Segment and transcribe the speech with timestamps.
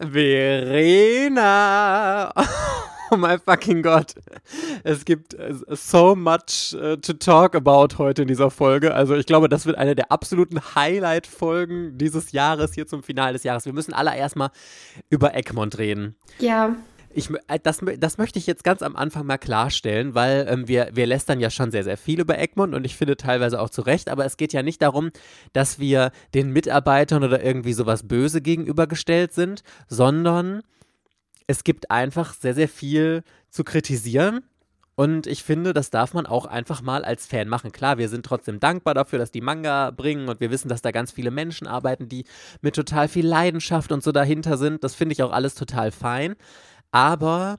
[0.00, 1.12] Verena!
[3.12, 4.14] Oh my fucking God.
[4.84, 8.94] Es gibt äh, so much uh, to talk about heute in dieser Folge.
[8.94, 13.42] Also ich glaube, das wird eine der absoluten Highlight-Folgen dieses Jahres hier zum Finale des
[13.42, 13.66] Jahres.
[13.66, 14.50] Wir müssen alle erstmal
[15.08, 16.14] über Egmont reden.
[16.38, 16.76] Ja.
[17.12, 20.90] Ich, äh, das, das möchte ich jetzt ganz am Anfang mal klarstellen, weil ähm, wir,
[20.92, 23.82] wir lästern ja schon sehr, sehr viel über Egmont und ich finde teilweise auch zu
[23.82, 25.10] Recht, aber es geht ja nicht darum,
[25.52, 30.62] dass wir den Mitarbeitern oder irgendwie sowas böse gegenübergestellt sind, sondern
[31.46, 34.44] es gibt einfach sehr, sehr viel zu kritisieren.
[34.94, 37.72] Und ich finde, das darf man auch einfach mal als Fan machen.
[37.72, 40.90] Klar, wir sind trotzdem dankbar dafür, dass die Manga bringen und wir wissen, dass da
[40.90, 42.26] ganz viele Menschen arbeiten, die
[42.60, 44.84] mit total viel Leidenschaft und so dahinter sind.
[44.84, 46.36] Das finde ich auch alles total fein.
[46.92, 47.58] Aber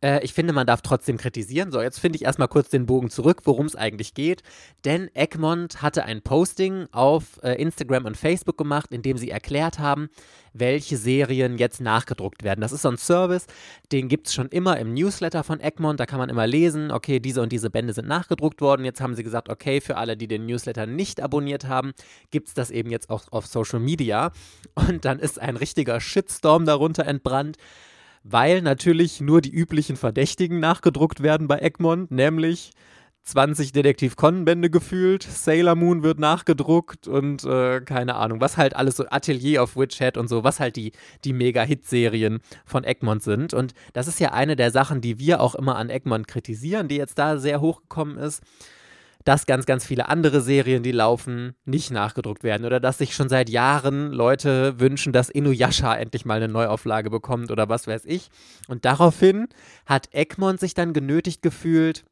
[0.00, 1.70] äh, ich finde, man darf trotzdem kritisieren.
[1.70, 4.42] So, jetzt finde ich erstmal kurz den Bogen zurück, worum es eigentlich geht.
[4.84, 9.78] Denn Egmont hatte ein Posting auf äh, Instagram und Facebook gemacht, in dem sie erklärt
[9.78, 10.08] haben,
[10.52, 12.60] welche Serien jetzt nachgedruckt werden.
[12.60, 13.46] Das ist so ein Service,
[13.92, 15.98] den gibt es schon immer im Newsletter von Egmont.
[15.98, 18.84] Da kann man immer lesen, okay, diese und diese Bände sind nachgedruckt worden.
[18.84, 21.92] Jetzt haben sie gesagt, okay, für alle, die den Newsletter nicht abonniert haben,
[22.30, 24.32] gibt es das eben jetzt auch auf Social Media.
[24.74, 27.58] Und dann ist ein richtiger Shitstorm darunter entbrannt
[28.24, 32.72] weil natürlich nur die üblichen Verdächtigen nachgedruckt werden bei Egmont, nämlich
[33.24, 38.96] 20 Detektiv Conan-Bände gefühlt, Sailor Moon wird nachgedruckt und äh, keine Ahnung, was halt alles
[38.96, 40.92] so Atelier of Witch Hat und so, was halt die,
[41.24, 43.54] die Mega-Hit-Serien von Egmont sind.
[43.54, 46.96] Und das ist ja eine der Sachen, die wir auch immer an Egmont kritisieren, die
[46.96, 48.42] jetzt da sehr hochgekommen ist
[49.24, 53.28] dass ganz, ganz viele andere Serien, die laufen, nicht nachgedruckt werden oder dass sich schon
[53.28, 58.28] seit Jahren Leute wünschen, dass Inuyasha endlich mal eine Neuauflage bekommt oder was weiß ich.
[58.68, 59.48] Und daraufhin
[59.86, 62.04] hat Egmont sich dann genötigt gefühlt,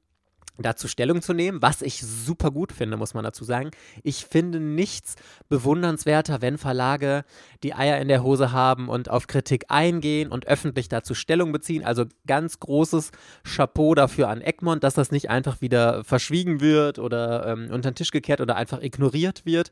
[0.59, 3.71] dazu Stellung zu nehmen, was ich super gut finde, muss man dazu sagen.
[4.03, 5.17] Ich finde nichts
[5.49, 7.25] bewundernswerter, wenn Verlage
[7.63, 11.85] die Eier in der Hose haben und auf Kritik eingehen und öffentlich dazu Stellung beziehen.
[11.85, 13.11] Also ganz großes
[13.45, 17.95] Chapeau dafür an Egmont, dass das nicht einfach wieder verschwiegen wird oder ähm, unter den
[17.95, 19.71] Tisch gekehrt oder einfach ignoriert wird,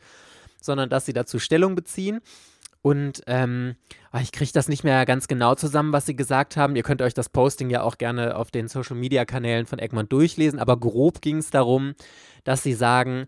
[0.60, 2.20] sondern dass sie dazu Stellung beziehen.
[2.82, 3.76] Und ähm,
[4.10, 6.76] ah, ich kriege das nicht mehr ganz genau zusammen, was sie gesagt haben.
[6.76, 10.58] Ihr könnt euch das Posting ja auch gerne auf den Social-Media-Kanälen von Egmont durchlesen.
[10.58, 11.94] Aber grob ging es darum,
[12.44, 13.26] dass sie sagen,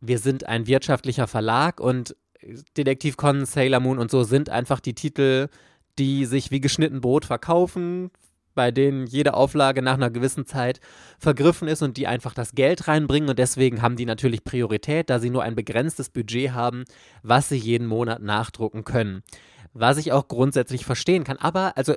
[0.00, 2.16] wir sind ein wirtschaftlicher Verlag und
[2.76, 5.48] Detektiv Conan, Sailor Moon und so sind einfach die Titel,
[5.98, 8.10] die sich wie geschnitten Brot verkaufen,
[8.56, 10.80] bei denen jede Auflage nach einer gewissen Zeit
[11.20, 15.20] vergriffen ist und die einfach das Geld reinbringen und deswegen haben die natürlich Priorität, da
[15.20, 16.82] sie nur ein begrenztes Budget haben,
[17.22, 19.22] was sie jeden Monat nachdrucken können.
[19.78, 21.36] Was ich auch grundsätzlich verstehen kann.
[21.36, 21.92] Aber, also,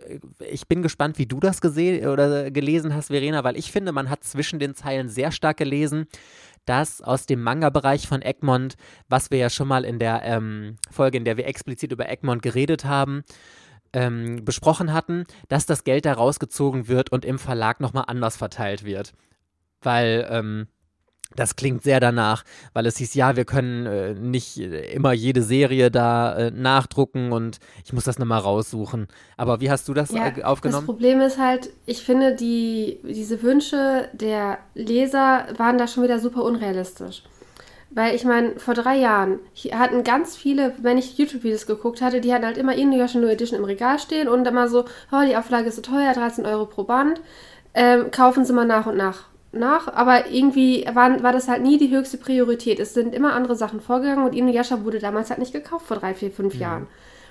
[0.51, 4.09] ich bin gespannt, wie du das gesehen oder gelesen hast, Verena, weil ich finde, man
[4.09, 6.07] hat zwischen den Zeilen sehr stark gelesen,
[6.65, 8.75] dass aus dem Manga-Bereich von Egmont,
[9.07, 12.41] was wir ja schon mal in der ähm, Folge, in der wir explizit über Egmont
[12.41, 13.23] geredet haben,
[13.93, 18.83] ähm, besprochen hatten, dass das Geld da rausgezogen wird und im Verlag nochmal anders verteilt
[18.83, 19.13] wird.
[19.81, 20.67] Weil ähm,
[21.35, 25.91] das klingt sehr danach, weil es hieß, ja, wir können äh, nicht immer jede Serie
[25.91, 29.07] da äh, nachdrucken und ich muss das nochmal raussuchen.
[29.37, 30.87] Aber wie hast du das ja, äh, aufgenommen?
[30.87, 36.19] Das Problem ist halt, ich finde, die, diese Wünsche der Leser waren da schon wieder
[36.19, 37.23] super unrealistisch.
[37.91, 39.39] Weil ich meine, vor drei Jahren
[39.71, 43.57] hatten ganz viele, wenn ich YouTube-Videos geguckt hatte, die hatten halt immer Inuyasha New Edition
[43.57, 46.83] im Regal stehen und immer so, oh, die Auflage ist so teuer, 13 Euro pro
[46.83, 47.19] Band,
[47.73, 49.87] ähm, kaufen sie mal nach und nach nach.
[49.93, 52.79] Aber irgendwie waren, war das halt nie die höchste Priorität.
[52.79, 56.13] Es sind immer andere Sachen vorgegangen und Inuyasha wurde damals halt nicht gekauft vor drei,
[56.13, 56.61] vier, fünf mhm.
[56.61, 56.87] Jahren.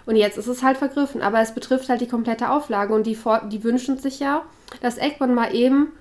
[0.06, 1.22] Und jetzt ist es halt vergriffen.
[1.22, 3.19] Aber es betrifft halt die komplette Auflage und die,
[3.50, 4.42] die wünschen sich ja,
[4.80, 5.92] dass Eggman mal eben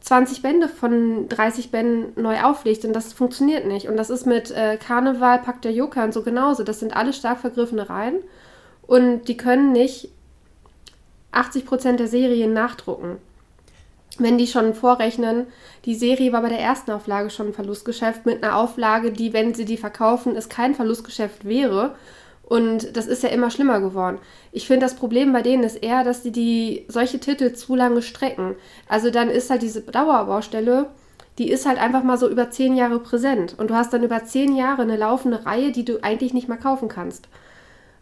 [0.00, 3.88] 20 Bände von 30 Bänden neu auflegt und das funktioniert nicht.
[3.88, 6.62] Und das ist mit äh, Karneval, Pakt der Joker und so genauso.
[6.62, 8.16] Das sind alle stark vergriffene Reihen
[8.86, 10.08] und die können nicht
[11.32, 13.18] 80% der Serien nachdrucken.
[14.18, 15.46] Wenn die schon vorrechnen,
[15.84, 19.54] die Serie war bei der ersten Auflage schon ein Verlustgeschäft mit einer Auflage, die, wenn
[19.54, 21.94] sie die verkaufen, es kein Verlustgeschäft wäre
[22.50, 24.18] und das ist ja immer schlimmer geworden.
[24.50, 28.02] Ich finde, das Problem bei denen ist eher, dass die, die solche Titel zu lange
[28.02, 28.56] strecken.
[28.88, 30.90] Also dann ist halt diese Dauerbaustelle,
[31.38, 33.54] die ist halt einfach mal so über zehn Jahre präsent.
[33.56, 36.58] Und du hast dann über zehn Jahre eine laufende Reihe, die du eigentlich nicht mehr
[36.58, 37.28] kaufen kannst.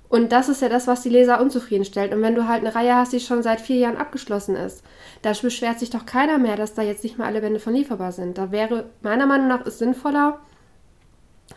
[0.08, 2.14] Und das ist ja das, was die Leser unzufrieden stellt.
[2.14, 4.82] Und wenn du halt eine Reihe hast, die schon seit vier Jahren abgeschlossen ist,
[5.20, 8.12] da beschwert sich doch keiner mehr, dass da jetzt nicht mehr alle Bände von lieferbar
[8.12, 8.38] sind.
[8.38, 10.38] Da wäre meiner Meinung nach es sinnvoller,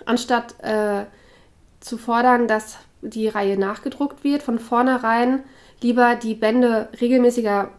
[0.04, 1.06] anstatt äh,
[1.82, 5.44] zu fordern, dass die Reihe nachgedruckt wird, von vornherein
[5.82, 7.70] lieber die Bände regelmäßiger,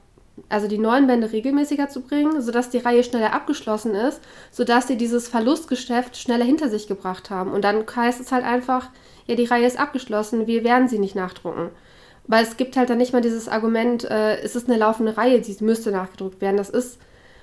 [0.48, 4.20] also die neuen Bände regelmäßiger zu bringen, sodass die Reihe schneller abgeschlossen ist,
[4.50, 7.52] sodass sie dieses Verlustgeschäft schneller hinter sich gebracht haben.
[7.52, 8.90] Und dann heißt es halt einfach,
[9.26, 11.70] ja, die Reihe ist abgeschlossen, wir werden sie nicht nachdrucken.
[12.26, 15.40] Weil es gibt halt dann nicht mal dieses Argument, äh, es ist eine laufende Reihe,
[15.40, 16.56] die müsste nachgedruckt werden.
[16.56, 16.98] Das ist,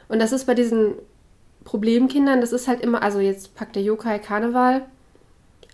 [0.10, 0.96] und das ist bei diesen
[1.64, 4.86] Problemkindern, das ist halt immer, also jetzt packt der Yokai Karneval,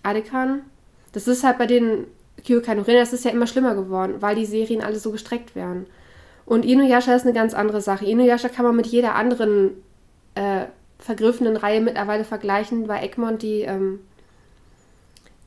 [0.04, 0.62] Adekan,
[1.16, 2.08] das ist halt bei den
[2.46, 5.86] Kyokai no das ist ja immer schlimmer geworden, weil die Serien alle so gestreckt werden.
[6.46, 8.06] Und Inuyasha ist eine ganz andere Sache.
[8.06, 9.72] Inuyasha kann man mit jeder anderen
[10.36, 10.66] äh,
[11.00, 12.86] vergriffenen Reihe mittlerweile vergleichen.
[12.88, 14.00] Bei Egmont, die, ähm,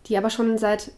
[0.06, 0.90] die aber schon seit,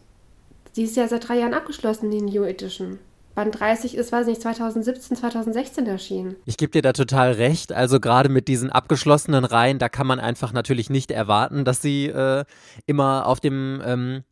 [0.77, 2.97] die ist ja seit drei Jahren abgeschlossen, die New Edition.
[3.35, 6.35] Band 30 ist, weiß nicht, 2017, 2016 erschienen.
[6.45, 7.73] Ich gebe dir da total recht.
[7.73, 12.07] Also gerade mit diesen abgeschlossenen Reihen, da kann man einfach natürlich nicht erwarten, dass sie
[12.07, 12.45] äh,
[12.85, 14.23] immer auf dem ähm,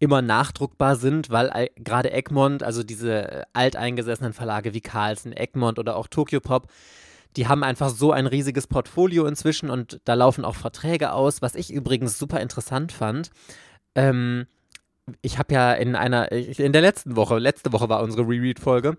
[0.00, 5.96] immer nachdruckbar sind, weil gerade Egmont, also diese äh, alteingesessenen Verlage wie Carlsen, Egmont oder
[5.96, 6.68] auch Tokyo Pop,
[7.36, 11.54] die haben einfach so ein riesiges Portfolio inzwischen und da laufen auch Verträge aus, was
[11.54, 13.30] ich übrigens super interessant fand.
[13.94, 14.46] Ähm,
[15.22, 18.96] ich habe ja in einer, in der letzten Woche, letzte Woche war unsere Reread-Folge,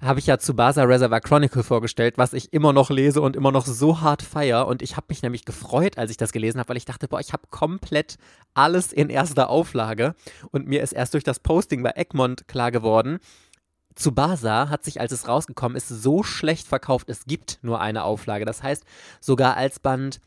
[0.00, 3.52] habe ich ja zu Tsubasa Reservoir Chronicle vorgestellt, was ich immer noch lese und immer
[3.52, 4.66] noch so hart feier.
[4.66, 7.20] Und ich habe mich nämlich gefreut, als ich das gelesen habe, weil ich dachte, boah,
[7.20, 8.16] ich habe komplett
[8.52, 10.14] alles in erster Auflage.
[10.50, 13.18] Und mir ist erst durch das Posting bei Egmont klar geworden,
[13.94, 18.44] Tsubasa hat sich, als es rausgekommen ist, so schlecht verkauft, es gibt nur eine Auflage.
[18.44, 18.84] Das heißt,
[19.20, 20.20] sogar als Band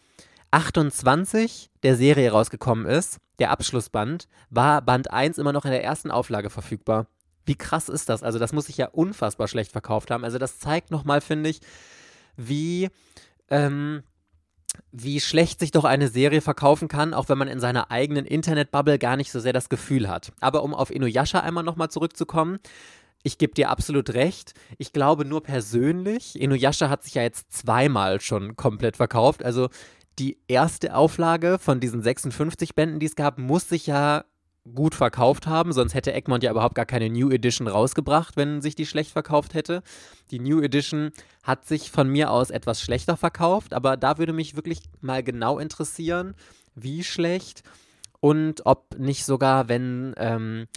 [0.52, 6.12] 28 der Serie rausgekommen ist, der Abschlussband, war Band 1 immer noch in der ersten
[6.12, 7.08] Auflage verfügbar.
[7.48, 8.24] Wie krass ist das?
[8.24, 10.24] Also, das muss sich ja unfassbar schlecht verkauft haben.
[10.24, 11.62] Also, das zeigt nochmal, finde ich,
[12.36, 12.90] wie.
[13.50, 14.04] Ähm,
[14.92, 19.00] wie schlecht sich doch eine Serie verkaufen kann, auch wenn man in seiner eigenen Internetbubble
[19.00, 20.32] gar nicht so sehr das Gefühl hat.
[20.40, 22.60] Aber um auf Inuyasha einmal nochmal zurückzukommen,
[23.24, 24.54] ich gebe dir absolut recht.
[24.78, 29.44] Ich glaube nur persönlich, Inuyasha hat sich ja jetzt zweimal schon komplett verkauft.
[29.44, 29.70] Also
[30.20, 34.26] die erste Auflage von diesen 56 Bänden, die es gab, muss sich ja
[34.76, 38.76] gut verkauft haben, sonst hätte Egmont ja überhaupt gar keine New Edition rausgebracht, wenn sich
[38.76, 39.84] die schlecht verkauft hätte.
[40.32, 41.12] Die New Edition
[41.44, 45.60] hat sich von mir aus etwas schlechter verkauft, aber da würde mich wirklich mal genau
[45.60, 46.36] interessieren,
[46.76, 47.64] wie schlecht
[48.20, 50.68] und ob nicht sogar, wenn ähm,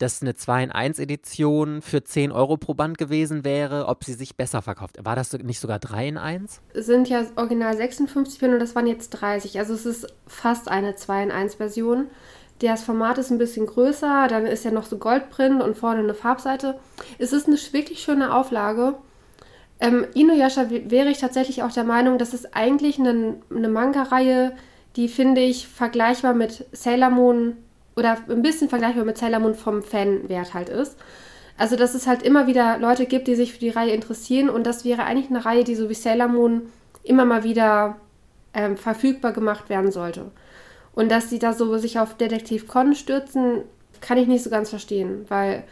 [0.00, 4.14] das eine 2 in 1 Edition für 10 Euro pro Band gewesen wäre, ob sie
[4.14, 4.96] sich besser verkauft.
[5.04, 6.60] War das nicht sogar 3 in 1?
[6.74, 9.58] Sind ja original 56 Bände und das waren jetzt 30.
[9.58, 12.06] Also es ist fast eine 2 in 1 Version.
[12.60, 16.14] Das Format ist ein bisschen größer, dann ist ja noch so Goldprint und vorne eine
[16.14, 16.78] Farbseite.
[17.18, 18.94] Es ist eine wirklich schöne Auflage.
[19.80, 24.52] Ähm, Inuyasha wäre ich tatsächlich auch der Meinung, das ist eigentlich eine, eine Manga-Reihe,
[24.96, 27.56] die finde ich vergleichbar mit Sailor Moon
[27.96, 30.98] oder ein bisschen vergleichbar mit Sailor Moon vom Fanwert halt ist.
[31.56, 34.66] Also, dass es halt immer wieder Leute gibt, die sich für die Reihe interessieren und
[34.66, 36.62] das wäre eigentlich eine Reihe, die so wie Sailor Moon
[37.02, 37.96] immer mal wieder
[38.52, 40.30] ähm, verfügbar gemacht werden sollte.
[40.92, 43.62] Und dass sie da so sich auf Detektiv Conan stürzen,
[44.00, 45.64] kann ich nicht so ganz verstehen, weil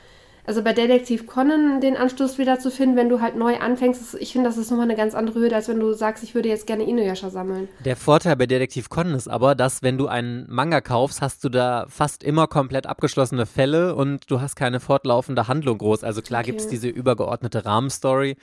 [0.48, 4.32] also bei Detektiv Conan den Anstoß wieder zu finden, wenn du halt neu anfängst, ich
[4.32, 6.66] finde, das ist nochmal eine ganz andere Hürde, als wenn du sagst, ich würde jetzt
[6.66, 7.68] gerne Inuyasha sammeln.
[7.84, 11.50] Der Vorteil bei Detektiv Conan ist aber, dass wenn du einen Manga kaufst, hast du
[11.50, 16.02] da fast immer komplett abgeschlossene Fälle und du hast keine fortlaufende Handlung groß.
[16.02, 16.52] Also klar okay.
[16.52, 18.38] gibt es diese übergeordnete Rahmenstory,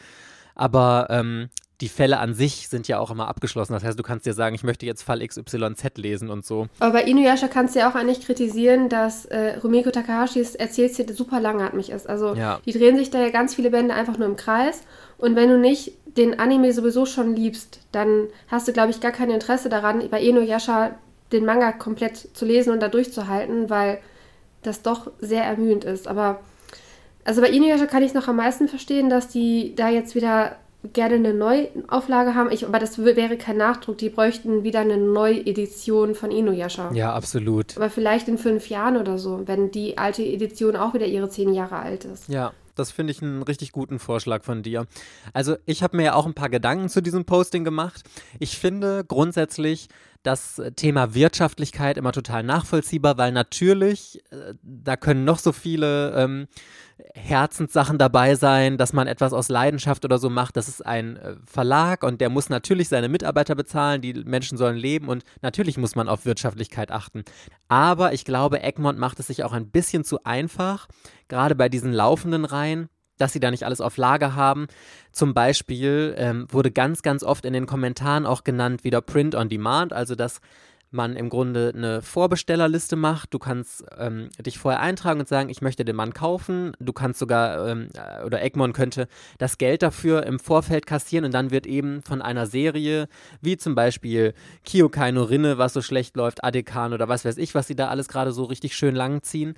[0.53, 1.49] aber ähm,
[1.81, 3.73] die Fälle an sich sind ja auch immer abgeschlossen.
[3.73, 6.67] Das heißt, du kannst dir sagen, ich möchte jetzt Fall XYZ lesen und so.
[6.79, 11.39] Aber bei Inuyasha kannst du ja auch eigentlich kritisieren, dass äh, Rumiko Takahashis Erzählstil super
[11.39, 12.07] langatmig ist.
[12.07, 12.59] Also ja.
[12.65, 14.81] die drehen sich da ja ganz viele Bände einfach nur im Kreis.
[15.17, 19.11] Und wenn du nicht den Anime sowieso schon liebst, dann hast du, glaube ich, gar
[19.11, 20.95] kein Interesse daran, bei Inuyasha
[21.31, 23.99] den Manga komplett zu lesen und da durchzuhalten, weil
[24.63, 26.07] das doch sehr ermüdend ist.
[26.07, 26.39] Aber
[27.25, 30.55] also bei Inuyasha kann ich noch am meisten verstehen, dass die da jetzt wieder
[30.93, 32.51] gerne eine Neuauflage haben.
[32.51, 33.97] Ich, aber das wäre kein Nachdruck.
[33.97, 36.91] Die bräuchten wieder eine Neuedition von Inuyasha.
[36.93, 37.75] Ja, absolut.
[37.77, 41.53] Aber vielleicht in fünf Jahren oder so, wenn die alte Edition auch wieder ihre zehn
[41.53, 42.29] Jahre alt ist.
[42.29, 42.53] Ja.
[42.75, 44.85] Das finde ich einen richtig guten Vorschlag von dir.
[45.31, 48.03] Also ich habe mir ja auch ein paar Gedanken zu diesem Posting gemacht.
[48.39, 49.87] Ich finde grundsätzlich
[50.25, 56.47] das Thema Wirtschaftlichkeit immer total nachvollziehbar, weil natürlich, äh, da können noch so viele ähm,
[57.13, 60.57] Herzenssachen dabei sein, dass man etwas aus Leidenschaft oder so macht.
[60.57, 64.77] Das ist ein äh, Verlag und der muss natürlich seine Mitarbeiter bezahlen, die Menschen sollen
[64.77, 67.23] leben und natürlich muss man auf Wirtschaftlichkeit achten.
[67.67, 70.87] Aber ich glaube, Egmont macht es sich auch ein bisschen zu einfach,
[71.27, 74.67] gerade bei diesen laufenden Reihen dass sie da nicht alles auf Lager haben.
[75.13, 79.47] Zum Beispiel ähm, wurde ganz, ganz oft in den Kommentaren auch genannt wieder Print on
[79.47, 80.41] Demand, also dass
[80.91, 83.33] man im Grunde eine Vorbestellerliste macht.
[83.33, 86.73] Du kannst ähm, dich vorher eintragen und sagen, ich möchte den Mann kaufen.
[86.79, 91.33] Du kannst sogar, ähm, äh, oder Egmont könnte das Geld dafür im Vorfeld kassieren und
[91.33, 93.07] dann wird eben von einer Serie,
[93.41, 94.33] wie zum Beispiel
[94.65, 97.89] Kyokai no Rinne, was so schlecht läuft, Adekan oder was weiß ich, was sie da
[97.89, 99.55] alles gerade so richtig schön lang ziehen.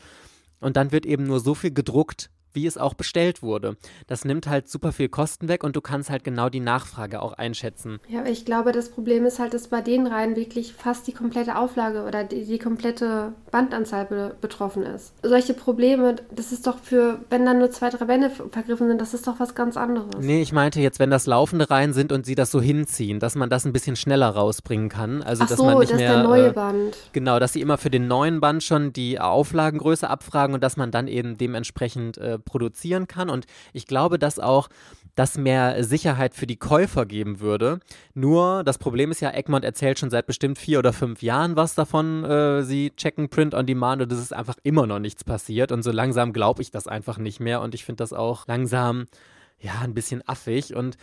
[0.60, 3.78] Und dann wird eben nur so viel gedruckt, wie es auch bestellt wurde.
[4.08, 7.34] Das nimmt halt super viel Kosten weg und du kannst halt genau die Nachfrage auch
[7.34, 8.00] einschätzen.
[8.08, 11.12] Ja, aber ich glaube, das Problem ist halt, dass bei den Reihen wirklich fast die
[11.12, 15.14] komplette Auflage oder die, die komplette Bandanzahl be betroffen ist.
[15.22, 19.14] Solche Probleme, das ist doch für, wenn dann nur zwei, drei Bände vergriffen sind, das
[19.14, 20.10] ist doch was ganz anderes.
[20.20, 23.36] Nee, ich meinte jetzt, wenn das laufende Reihen sind und sie das so hinziehen, dass
[23.36, 25.22] man das ein bisschen schneller rausbringen kann.
[25.22, 26.10] Also, Ach dass so, man nicht das mehr.
[26.10, 26.98] ist der neue äh, Band.
[27.14, 30.92] Genau, dass sie immer für den neuen Band schon die Auflagengröße abfragen und dass man
[30.92, 33.30] dann eben dementsprechend äh, produzieren kann.
[33.30, 34.70] Und ich glaube, dass auch
[35.16, 37.80] das mehr Sicherheit für die Käufer geben würde.
[38.14, 41.76] Nur das Problem ist ja, Egmont erzählt schon seit bestimmt vier oder fünf Jahren was
[41.76, 42.24] davon.
[42.24, 45.72] Äh, sie checken Print on Demand und es ist einfach immer noch nichts passiert.
[45.72, 47.62] Und so langsam glaube ich das einfach nicht mehr.
[47.62, 49.06] Und ich finde das auch langsam
[49.60, 50.76] ja, ein bisschen affig.
[50.76, 50.98] Und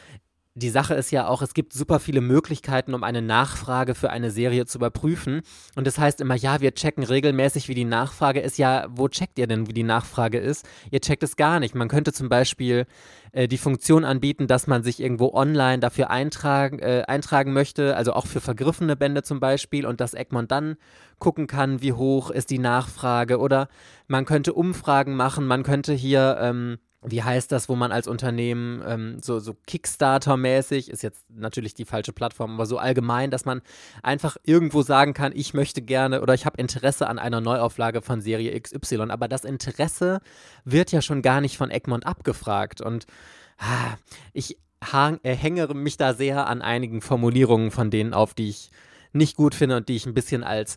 [0.56, 4.30] die Sache ist ja auch, es gibt super viele Möglichkeiten, um eine Nachfrage für eine
[4.30, 5.42] Serie zu überprüfen.
[5.75, 8.56] Und das heißt immer, ja, wir checken regelmäßig, wie die Nachfrage ist.
[8.56, 10.64] Ja, wo checkt ihr denn, wie die Nachfrage ist?
[10.92, 11.75] Ihr checkt es gar nicht.
[11.75, 12.87] Man könnte zum Beispiel
[13.32, 18.12] äh, die Funktion anbieten, dass man sich irgendwo online dafür eintragen, äh, eintragen möchte, also
[18.12, 20.76] auch für vergriffene Bände zum Beispiel, und dass Egmont dann
[21.18, 23.38] gucken kann, wie hoch ist die Nachfrage.
[23.38, 23.68] Oder
[24.06, 26.38] man könnte Umfragen machen, man könnte hier.
[26.40, 31.75] Ähm, wie heißt das, wo man als Unternehmen ähm, so, so Kickstarter-mäßig, ist jetzt natürlich
[31.75, 33.62] die falsche Plattform, aber so allgemein, dass man
[34.02, 38.20] einfach irgendwo sagen kann, ich möchte gerne oder ich habe Interesse an einer Neuauflage von
[38.20, 39.11] Serie XY.
[39.11, 40.20] Aber das Interesse
[40.64, 42.80] wird ja schon gar nicht von Egmont abgefragt.
[42.80, 43.06] Und
[43.58, 43.96] ah,
[44.32, 48.70] ich hang, äh, hänge mich da sehr an einigen Formulierungen von denen auf, die ich
[49.12, 50.76] nicht gut finde und die ich ein bisschen als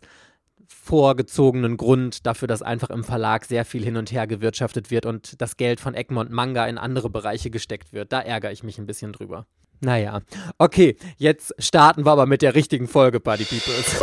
[0.68, 5.40] vorgezogenen Grund dafür, dass einfach im Verlag sehr viel hin und her gewirtschaftet wird und
[5.40, 8.12] das Geld von Egmont Manga in andere Bereiche gesteckt wird.
[8.12, 9.46] Da ärgere ich mich ein bisschen drüber.
[9.80, 10.20] Naja,
[10.58, 14.02] okay, jetzt starten wir aber mit der richtigen Folge, Buddy Peoples.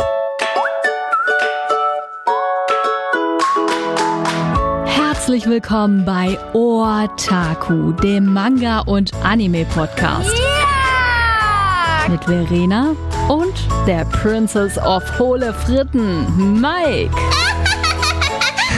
[4.86, 10.34] Herzlich willkommen bei Otaku, dem Manga- und Anime-Podcast.
[12.08, 12.94] Mit Verena
[13.28, 13.54] und
[13.86, 17.10] der Princess of Hohle Fritten, Mike.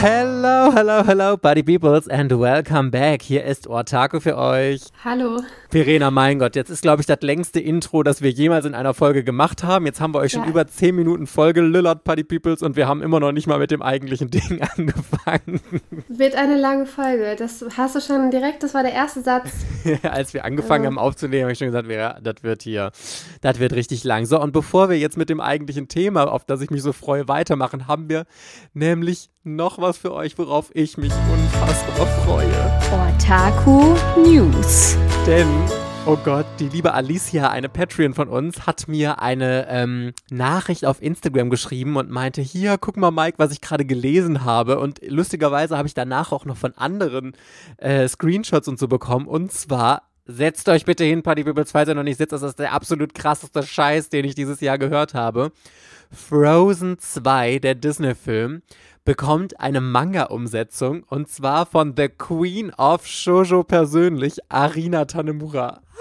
[0.01, 3.21] Hello, hello, hello, Buddy Peoples and welcome back.
[3.21, 4.83] Hier ist Ortaku für euch.
[5.03, 5.41] Hallo.
[5.69, 8.93] Verena, mein Gott, jetzt ist, glaube ich, das längste Intro, das wir jemals in einer
[8.93, 9.85] Folge gemacht haben.
[9.85, 10.49] Jetzt haben wir euch schon Ja.
[10.49, 13.71] über 10 Minuten Folge Lillard Buddy Peoples und wir haben immer noch nicht mal mit
[13.71, 15.59] dem eigentlichen Ding angefangen.
[16.07, 17.35] Wird eine lange Folge.
[17.37, 19.51] Das hast du schon direkt, das war der erste Satz.
[20.03, 20.89] Als wir angefangen Ja.
[20.91, 22.91] haben aufzunehmen, habe ich schon gesagt, Vera, das wird hier,
[23.41, 24.25] das wird richtig lang.
[24.25, 27.27] So, und bevor wir jetzt mit dem eigentlichen Thema, auf das ich mich so freue,
[27.27, 28.23] weitermachen, haben wir
[28.73, 32.79] nämlich noch was für euch, worauf ich mich unfassbar freue.
[32.91, 34.97] Otaku News.
[35.25, 35.47] Denn,
[36.05, 41.01] oh Gott, die liebe Alicia, eine Patreon von uns, hat mir eine ähm, Nachricht auf
[41.01, 44.79] Instagram geschrieben und meinte, hier, guck mal, Mike, was ich gerade gelesen habe.
[44.79, 47.33] Und lustigerweise habe ich danach auch noch von anderen
[47.77, 49.27] äh, Screenshots und so bekommen.
[49.27, 52.73] Und zwar, setzt euch bitte hin, Party falls ihr noch nicht sitzt, das ist der
[52.73, 55.51] absolut krasseste Scheiß, den ich dieses Jahr gehört habe.
[56.11, 58.61] Frozen 2, der Disney-Film,
[59.09, 65.81] bekommt eine Manga-Umsetzung und zwar von The Queen of Shoujo persönlich, Arina Tanemura.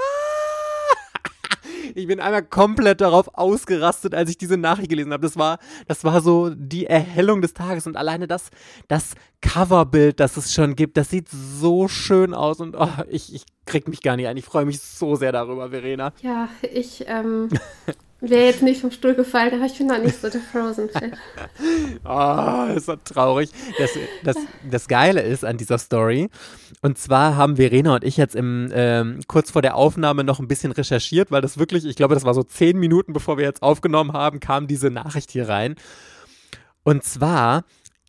[1.94, 5.22] Ich bin einmal komplett darauf ausgerastet, als ich diese Nachricht gelesen habe.
[5.22, 8.50] Das war, das war so die Erhellung des Tages und alleine das,
[8.88, 13.46] das Coverbild, das es schon gibt, das sieht so schön aus und oh, ich, ich
[13.64, 14.36] krieg mich gar nicht ein.
[14.36, 16.12] Ich freue mich so sehr darüber, Verena.
[16.20, 17.48] Ja, ich ähm,
[18.20, 21.16] wäre jetzt nicht vom Stuhl gefallen, aber ich bin noch nicht so der Frozen-Fan.
[22.04, 23.50] Ah, ist so traurig.
[23.78, 23.90] Das,
[24.24, 24.36] das,
[24.70, 26.28] das Geile ist an dieser Story,
[26.80, 30.48] und zwar haben Verena und ich jetzt im, ähm, kurz vor der Aufnahme noch ein
[30.48, 33.62] bisschen recherchiert, weil das wirklich, ich glaube, das war so zehn Minuten, bevor wir jetzt
[33.62, 35.74] aufgenommen haben, kam diese Nachricht hier rein.
[36.84, 37.64] Und zwar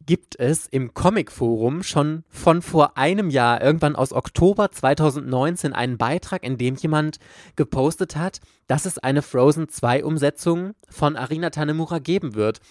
[0.06, 6.44] gibt es im Comic-Forum schon von vor einem Jahr, irgendwann aus Oktober 2019, einen Beitrag,
[6.44, 7.20] in dem jemand
[7.56, 12.62] gepostet hat, dass es eine Frozen 2-Umsetzung von Arina Tanemura geben wird.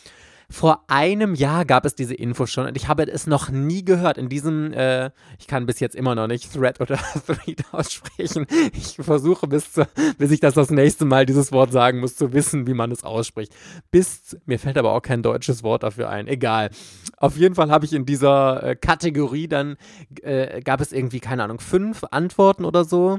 [0.51, 4.17] Vor einem Jahr gab es diese Info schon und ich habe es noch nie gehört.
[4.17, 8.47] In diesem, äh, ich kann bis jetzt immer noch nicht Thread oder Thread aussprechen.
[8.73, 9.87] Ich versuche bis, zu,
[10.17, 13.05] bis ich das das nächste Mal dieses Wort sagen muss, zu wissen, wie man es
[13.05, 13.55] ausspricht.
[13.91, 16.27] Bis, mir fällt aber auch kein deutsches Wort dafür ein.
[16.27, 16.71] Egal.
[17.19, 19.77] Auf jeden Fall habe ich in dieser äh, Kategorie dann,
[20.23, 23.19] äh, gab es irgendwie, keine Ahnung, fünf Antworten oder so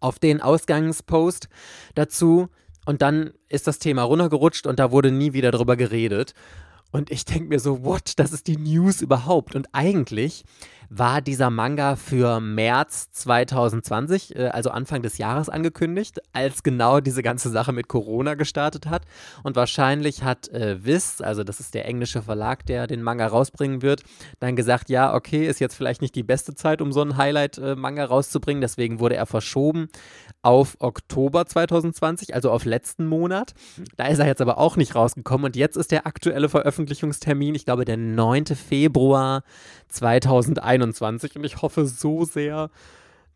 [0.00, 1.48] auf den Ausgangspost
[1.94, 2.48] dazu.
[2.88, 6.32] Und dann ist das Thema runtergerutscht und da wurde nie wieder drüber geredet.
[6.90, 9.54] Und ich denke mir so, what, das ist die News überhaupt.
[9.54, 10.46] Und eigentlich
[10.90, 17.22] war dieser Manga für März 2020, äh, also Anfang des Jahres angekündigt, als genau diese
[17.22, 19.02] ganze Sache mit Corona gestartet hat.
[19.42, 23.82] Und wahrscheinlich hat äh, Viz, also das ist der englische Verlag, der den Manga rausbringen
[23.82, 24.02] wird,
[24.40, 28.04] dann gesagt, ja, okay, ist jetzt vielleicht nicht die beste Zeit, um so einen Highlight-Manga
[28.04, 28.60] rauszubringen.
[28.60, 29.88] Deswegen wurde er verschoben
[30.42, 33.54] auf Oktober 2020, also auf letzten Monat.
[33.96, 37.64] Da ist er jetzt aber auch nicht rausgekommen und jetzt ist der aktuelle Veröffentlichungstermin, ich
[37.64, 38.46] glaube, der 9.
[38.46, 39.42] Februar
[39.88, 42.70] 2021 und ich hoffe so sehr,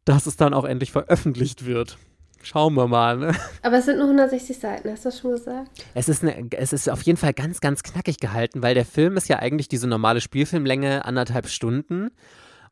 [0.05, 1.99] dass es dann auch endlich veröffentlicht wird.
[2.43, 3.19] Schauen wir mal.
[3.19, 3.35] Ne?
[3.63, 5.71] Aber es sind nur 160 Seiten, hast du das schon gesagt?
[5.95, 9.17] Es ist, eine, es ist auf jeden Fall ganz, ganz knackig gehalten, weil der Film
[9.17, 12.11] ist ja eigentlich diese normale Spielfilmlänge, anderthalb Stunden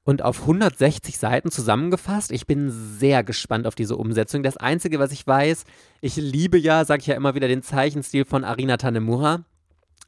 [0.03, 2.33] und auf 160 Seiten zusammengefasst.
[2.33, 4.43] Ich bin sehr gespannt auf diese Umsetzung.
[4.43, 5.65] Das Einzige, was ich weiß,
[6.01, 9.45] ich liebe ja, sage ich ja immer wieder, den Zeichenstil von Arina Tanemura.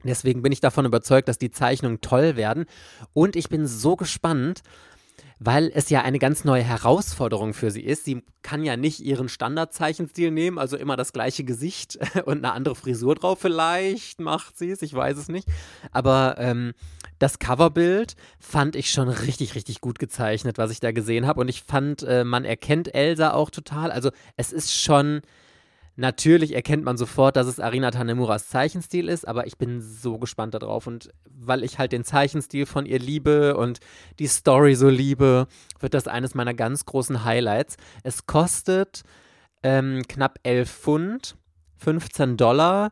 [0.04, 2.66] Deswegen bin ich davon überzeugt, dass die Zeichnungen toll werden.
[3.12, 4.62] Und ich bin so gespannt,
[5.44, 8.04] weil es ja eine ganz neue Herausforderung für sie ist.
[8.04, 12.76] Sie kann ja nicht ihren Standardzeichenstil nehmen, also immer das gleiche Gesicht und eine andere
[12.76, 13.40] Frisur drauf.
[13.40, 15.48] Vielleicht macht sie es, ich weiß es nicht.
[15.90, 16.74] Aber ähm,
[17.18, 21.40] das Coverbild fand ich schon richtig, richtig gut gezeichnet, was ich da gesehen habe.
[21.40, 23.90] Und ich fand, äh, man erkennt Elsa auch total.
[23.90, 25.22] Also es ist schon
[26.02, 30.52] Natürlich erkennt man sofort, dass es Arina Tanemuras Zeichenstil ist, aber ich bin so gespannt
[30.52, 30.88] darauf.
[30.88, 33.78] Und weil ich halt den Zeichenstil von ihr liebe und
[34.18, 35.46] die Story so liebe,
[35.78, 37.76] wird das eines meiner ganz großen Highlights.
[38.02, 39.02] Es kostet
[39.62, 41.36] ähm, knapp 11 Pfund,
[41.76, 42.90] 15 Dollar.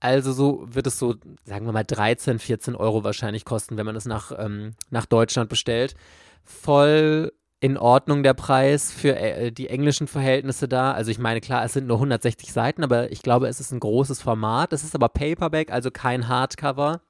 [0.00, 3.96] Also so wird es so, sagen wir mal, 13, 14 Euro wahrscheinlich kosten, wenn man
[3.96, 5.96] es nach, ähm, nach Deutschland bestellt.
[6.44, 10.92] Voll in Ordnung der Preis für äh, die englischen Verhältnisse da.
[10.92, 13.80] Also ich meine, klar, es sind nur 160 Seiten, aber ich glaube, es ist ein
[13.80, 14.72] großes Format.
[14.72, 17.00] Es ist aber Paperback, also kein Hardcover.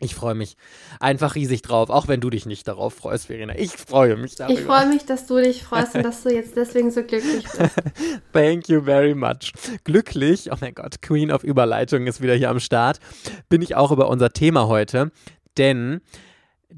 [0.00, 0.56] Ich freue mich
[0.98, 3.56] einfach riesig drauf, auch wenn du dich nicht darauf freust, Verena.
[3.56, 4.58] Ich freue mich darüber.
[4.58, 7.72] Ich freue mich, dass du dich freust und dass du jetzt deswegen so glücklich bist.
[8.32, 9.52] Thank you very much.
[9.84, 12.98] Glücklich, oh mein Gott, Queen of Überleitung ist wieder hier am Start,
[13.48, 15.12] bin ich auch über unser Thema heute,
[15.58, 16.00] denn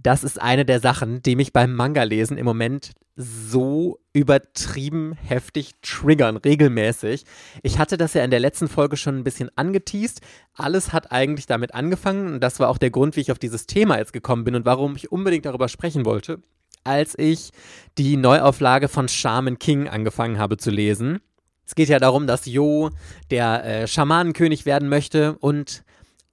[0.03, 6.37] das ist eine der Sachen, die mich beim Manga-Lesen im Moment so übertrieben heftig triggern,
[6.37, 7.25] regelmäßig.
[7.63, 10.21] Ich hatte das ja in der letzten Folge schon ein bisschen angeteased.
[10.54, 13.67] Alles hat eigentlich damit angefangen und das war auch der Grund, wie ich auf dieses
[13.67, 16.43] Thema jetzt gekommen bin und warum ich unbedingt darüber sprechen wollte,
[16.85, 17.52] als ich
[17.97, 21.21] die Neuauflage von Shaman King angefangen habe zu lesen.
[21.65, 22.91] Es geht ja darum, dass Jo
[23.30, 25.85] der äh, Schamanenkönig werden möchte und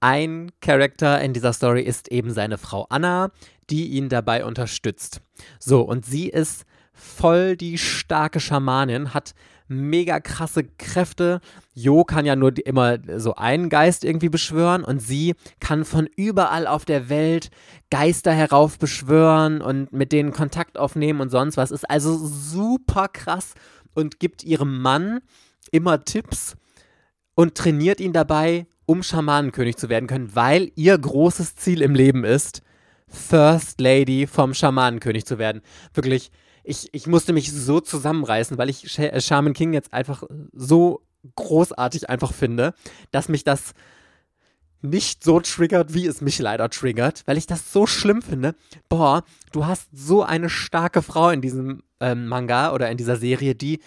[0.04, 3.30] ein Charakter in dieser Story ist eben seine Frau Anna,
[3.70, 5.20] die ihn dabei unterstützt.
[5.58, 9.34] So, und sie ist voll die starke Schamanin, hat
[9.66, 11.40] mega krasse Kräfte.
[11.72, 16.66] Jo kann ja nur immer so einen Geist irgendwie beschwören und sie kann von überall
[16.66, 17.50] auf der Welt
[17.90, 21.70] Geister heraufbeschwören und mit denen Kontakt aufnehmen und sonst was.
[21.70, 23.54] Ist also super krass
[23.94, 25.20] und gibt ihrem Mann
[25.70, 26.56] immer Tipps
[27.34, 32.24] und trainiert ihn dabei, um Schamanenkönig zu werden können, weil ihr großes Ziel im Leben
[32.24, 32.62] ist,
[33.14, 35.62] First Lady vom Schamanenkönig zu werden.
[35.92, 36.30] Wirklich,
[36.62, 41.02] ich, ich musste mich so zusammenreißen, weil ich Sh Shaman King jetzt einfach so
[41.36, 42.74] großartig einfach finde,
[43.10, 43.74] dass mich das
[44.82, 48.54] nicht so triggert, wie es mich leider triggert, weil ich das so schlimm finde.
[48.90, 53.54] Boah, du hast so eine starke Frau in diesem ähm, Manga oder in dieser Serie,
[53.54, 53.80] die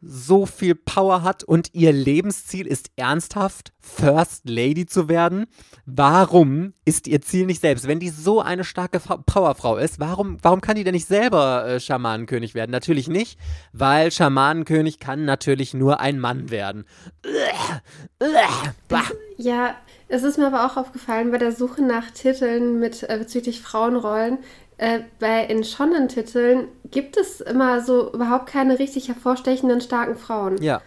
[0.00, 5.46] so viel Power hat und ihr Lebensziel ist ernsthaft First Lady zu werden.
[5.86, 7.88] Warum ist ihr Ziel nicht selbst?
[7.88, 11.80] Wenn die so eine starke Powerfrau ist, warum, warum kann die denn nicht selber äh,
[11.80, 12.70] Schamanenkönig werden?
[12.70, 13.38] Natürlich nicht,
[13.72, 16.84] weil Schamanenkönig kann natürlich nur ein Mann werden.
[19.36, 19.74] Ja,
[20.08, 24.38] es ist mir aber auch aufgefallen bei der Suche nach Titeln mit äh, bezüglich Frauenrollen,
[24.78, 30.62] äh, bei in Shonen-Titeln gibt es immer so überhaupt keine richtig hervorstechenden starken Frauen.
[30.62, 30.80] Ja.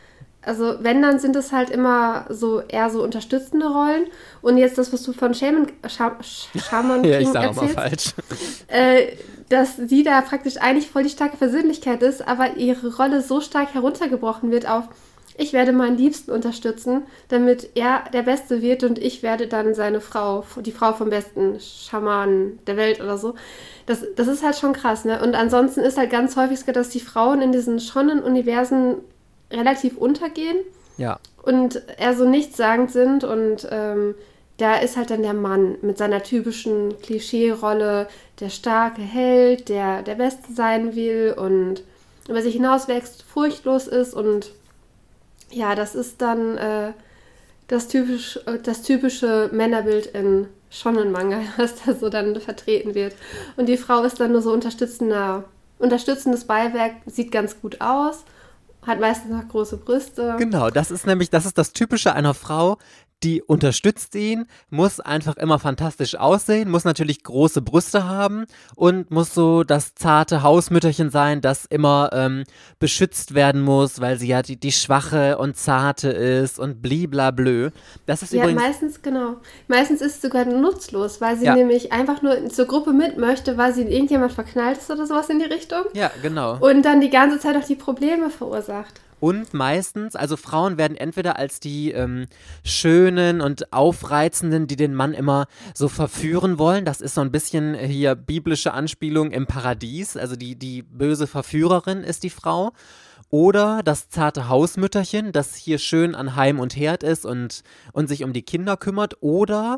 [0.43, 4.07] Also wenn, dann sind es halt immer so eher so unterstützende Rollen.
[4.41, 6.17] Und jetzt das, was du von Shaman, Scha
[6.55, 8.13] Shaman ja, ich sag erzählst, mal falsch.
[8.67, 9.17] Äh,
[9.49, 13.73] dass sie da praktisch eigentlich voll die starke Persönlichkeit ist, aber ihre Rolle so stark
[13.73, 14.87] heruntergebrochen wird auf
[15.37, 20.01] ich werde meinen Liebsten unterstützen, damit er der Beste wird und ich werde dann seine
[20.01, 23.35] Frau, die Frau vom besten Schamanen der Welt oder so.
[23.91, 25.21] Das, das ist halt schon krass, ne?
[25.21, 28.95] Und ansonsten ist halt ganz häufig so, dass die Frauen in diesen Shonen-Universen
[29.51, 30.55] relativ untergehen.
[30.97, 31.19] Ja.
[31.43, 34.15] Und eher so nichtssagend sind und ähm,
[34.55, 38.07] da ist halt dann der Mann mit seiner typischen Klischee-Rolle,
[38.39, 41.83] der starke Held, der der Beste sein will und
[42.29, 44.53] über sich hinauswächst, furchtlos ist und
[45.49, 46.93] ja, das ist dann äh,
[47.67, 53.13] das, typisch, das typische Männerbild in Shonen-Manga, was da so dann vertreten wird.
[53.57, 55.43] Und die Frau ist dann nur so unterstützender,
[55.77, 58.23] unterstützendes Beiwerk, sieht ganz gut aus,
[58.85, 60.35] hat meistens noch große Brüste.
[60.39, 62.77] Genau, das ist nämlich, das ist das Typische einer Frau,
[63.23, 69.33] die unterstützt ihn, muss einfach immer fantastisch aussehen, muss natürlich große Brüste haben und muss
[69.33, 72.43] so das zarte Hausmütterchen sein, das immer ähm,
[72.79, 77.71] beschützt werden muss, weil sie ja die, die schwache und zarte ist und bliblablö.
[78.05, 78.61] Das ist ja, übrigens.
[78.61, 79.35] meistens, genau.
[79.67, 81.55] Meistens ist es sogar nutzlos, weil sie ja.
[81.55, 85.29] nämlich einfach nur zur Gruppe mit möchte, weil sie in irgendjemand verknallt ist oder sowas
[85.29, 85.83] in die Richtung.
[85.93, 86.57] Ja, genau.
[86.59, 89.01] Und dann die ganze Zeit auch die Probleme verursacht.
[89.21, 92.25] Und meistens, also Frauen werden entweder als die ähm,
[92.63, 96.85] schönen und aufreizenden, die den Mann immer so verführen wollen.
[96.85, 100.17] Das ist so ein bisschen hier biblische Anspielung im Paradies.
[100.17, 102.71] Also die, die böse Verführerin ist die Frau.
[103.29, 107.61] Oder das zarte Hausmütterchen, das hier schön an Heim und Herd ist und,
[107.93, 109.17] und sich um die Kinder kümmert.
[109.21, 109.77] Oder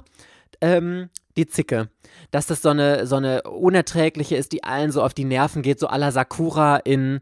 [0.61, 1.89] ähm, die Zicke.
[2.31, 5.81] Dass das so eine, so eine unerträgliche ist, die allen so auf die Nerven geht,
[5.81, 7.19] so à la Sakura in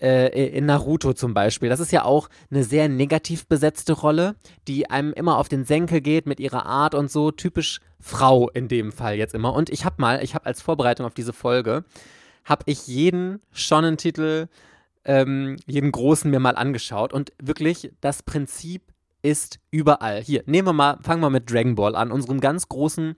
[0.00, 1.68] äh, in Naruto zum Beispiel.
[1.68, 4.36] Das ist ja auch eine sehr negativ besetzte Rolle,
[4.68, 7.30] die einem immer auf den Senkel geht mit ihrer Art und so.
[7.30, 9.54] Typisch Frau in dem Fall jetzt immer.
[9.54, 11.84] Und ich habe mal, ich habe als Vorbereitung auf diese Folge,
[12.44, 14.48] habe ich jeden Shonen-Titel,
[15.04, 17.12] ähm, jeden großen mir mal angeschaut.
[17.12, 18.82] Und wirklich, das Prinzip
[19.22, 20.20] ist überall.
[20.20, 23.16] Hier, nehmen wir mal, fangen wir mit Dragon Ball an, unserem ganz großen,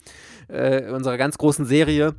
[0.48, 2.14] äh, unserer ganz großen Serie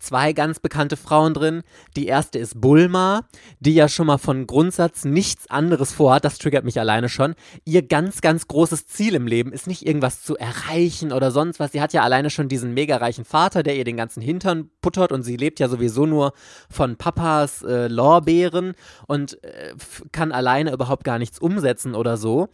[0.00, 1.62] zwei ganz bekannte Frauen drin.
[1.96, 3.22] Die erste ist Bulma,
[3.60, 6.24] die ja schon mal von Grundsatz nichts anderes vorhat.
[6.24, 7.34] Das triggert mich alleine schon.
[7.64, 11.72] Ihr ganz, ganz großes Ziel im Leben ist nicht irgendwas zu erreichen oder sonst was.
[11.72, 15.12] Sie hat ja alleine schon diesen mega reichen Vater, der ihr den ganzen Hintern puttert
[15.12, 16.32] und sie lebt ja sowieso nur
[16.68, 18.74] von Papas äh, Lorbeeren
[19.06, 19.74] und äh,
[20.12, 22.48] kann alleine überhaupt gar nichts umsetzen oder so.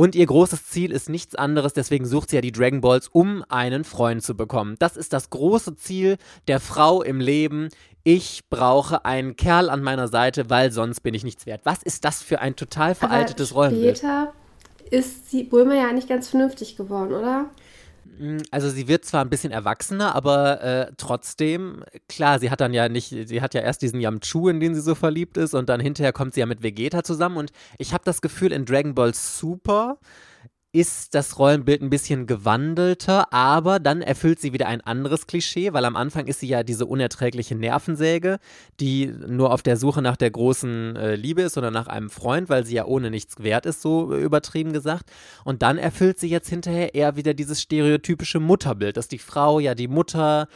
[0.00, 3.44] Und ihr großes Ziel ist nichts anderes, deswegen sucht sie ja die Dragon Balls, um
[3.48, 4.76] einen Freund zu bekommen.
[4.78, 7.68] Das ist das große Ziel der Frau im Leben.
[8.04, 11.62] Ich brauche einen Kerl an meiner Seite, weil sonst bin ich nichts wert.
[11.64, 13.98] Was ist das für ein total veraltetes Aber Rollenbild?
[13.98, 14.32] Später
[14.92, 17.50] ist sie Bulma ja nicht ganz vernünftig geworden, oder?
[18.18, 22.74] Mm, also sie wird zwar ein bisschen erwachsener, aber äh, trotzdem, klar, sie hat dann
[22.74, 25.68] ja nicht, sie hat ja erst diesen Yamchu, in den sie so verliebt ist und
[25.68, 27.36] dann hinterher kommt sie ja mit Vegeta zusammen.
[27.36, 29.98] Und ich habe das Gefühl, in Dragon Ball Super
[30.78, 35.84] ist das Rollenbild ein bisschen gewandelter, aber dann erfüllt sie wieder ein anderes Klischee, weil
[35.84, 38.38] am Anfang ist sie ja diese unerträgliche Nervensäge,
[38.78, 42.48] die nur auf der Suche nach der großen äh, Liebe ist oder nach einem Freund,
[42.48, 45.10] weil sie ja ohne nichts wert ist, so übertrieben gesagt.
[45.44, 49.74] Und dann erfüllt sie jetzt hinterher eher wieder dieses stereotypische Mutterbild, dass die Frau ja
[49.74, 50.46] die Mutter,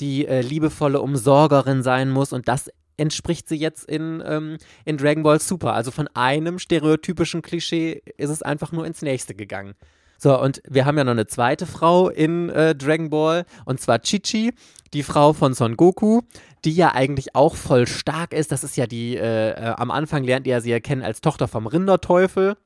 [0.00, 5.22] die äh, liebevolle Umsorgerin sein muss und das entspricht sie jetzt in, ähm, in Dragon
[5.22, 5.74] Ball Super.
[5.74, 9.74] Also von einem stereotypischen Klischee ist es einfach nur ins nächste gegangen.
[10.18, 14.00] So, und wir haben ja noch eine zweite Frau in äh, Dragon Ball, und zwar
[14.00, 14.54] Chichi,
[14.94, 16.22] die Frau von Son Goku,
[16.64, 18.50] die ja eigentlich auch voll stark ist.
[18.50, 21.48] Das ist ja die, äh, äh, am Anfang lernt ihr sie ja kennen als Tochter
[21.48, 22.56] vom Rinderteufel.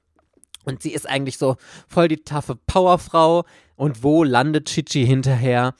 [0.65, 1.57] Und sie ist eigentlich so
[1.89, 3.45] voll die taffe Powerfrau.
[3.77, 5.75] Und wo landet Chichi hinterher?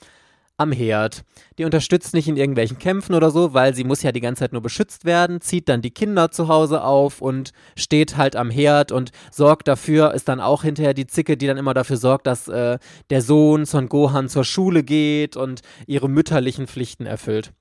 [0.61, 1.23] Am Herd.
[1.57, 4.53] Die unterstützt nicht in irgendwelchen Kämpfen oder so, weil sie muss ja die ganze Zeit
[4.53, 8.91] nur beschützt werden, zieht dann die Kinder zu Hause auf und steht halt am Herd
[8.91, 12.47] und sorgt dafür, ist dann auch hinterher die Zicke, die dann immer dafür sorgt, dass
[12.47, 17.51] äh, der Sohn Son Gohan zur Schule geht und ihre mütterlichen Pflichten erfüllt.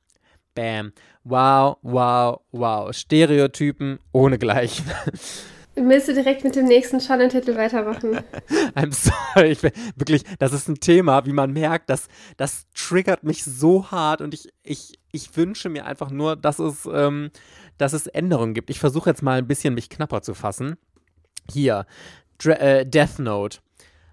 [0.54, 0.92] Bam.
[1.24, 2.92] Wow, wow, wow.
[2.92, 4.84] Stereotypen ohne Gleichen.
[5.76, 8.18] Willst du direkt mit dem nächsten Shonen-Titel weitermachen?
[8.74, 9.52] I'm sorry.
[9.52, 13.90] Ich bin, wirklich, das ist ein Thema, wie man merkt, das, das triggert mich so
[13.90, 17.30] hart und ich, ich, ich wünsche mir einfach nur, dass es, ähm,
[17.78, 18.68] dass es Änderungen gibt.
[18.70, 20.76] Ich versuche jetzt mal ein bisschen mich knapper zu fassen.
[21.50, 21.86] Hier,
[22.38, 23.58] Dre äh, Death Note.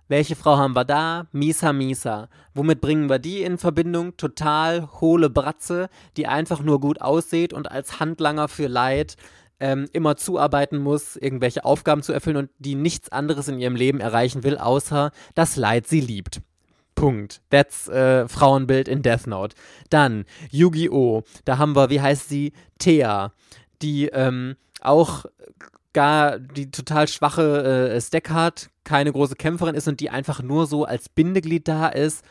[0.09, 1.27] Welche Frau haben wir da?
[1.33, 2.29] Misa Misa.
[2.53, 4.15] Womit bringen wir die in Verbindung?
[4.15, 9.17] Total hohle Bratze, die einfach nur gut aussieht und als Handlanger für Leid
[9.59, 13.99] ähm, immer zuarbeiten muss, irgendwelche Aufgaben zu erfüllen und die nichts anderes in ihrem Leben
[13.99, 16.41] erreichen will, außer das Leid sie liebt.
[16.95, 17.41] Punkt.
[17.51, 19.55] That's äh, Frauenbild in Death Note.
[19.89, 21.23] Dann Yu-Gi-Oh!
[21.45, 22.53] Da haben wir, wie heißt sie?
[22.79, 23.33] Thea,
[23.81, 25.25] die ähm, auch
[25.93, 30.65] gar die total schwache äh, Stack hat, keine große Kämpferin ist und die einfach nur
[30.67, 32.23] so als Bindeglied da ist,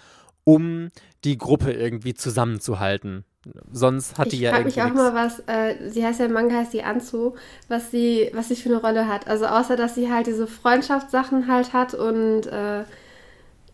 [0.44, 0.88] um
[1.24, 3.24] die Gruppe irgendwie zusammenzuhalten.
[3.72, 4.68] Sonst hat ich die ja irgendwie.
[4.70, 7.34] Ich frage mich auch mal, was, äh, sie heißt ja im Manga, heißt die Anzu,
[7.68, 9.26] was sie, was sie für eine Rolle hat.
[9.28, 12.84] Also außer, dass sie halt diese Freundschaftssachen halt hat und, äh,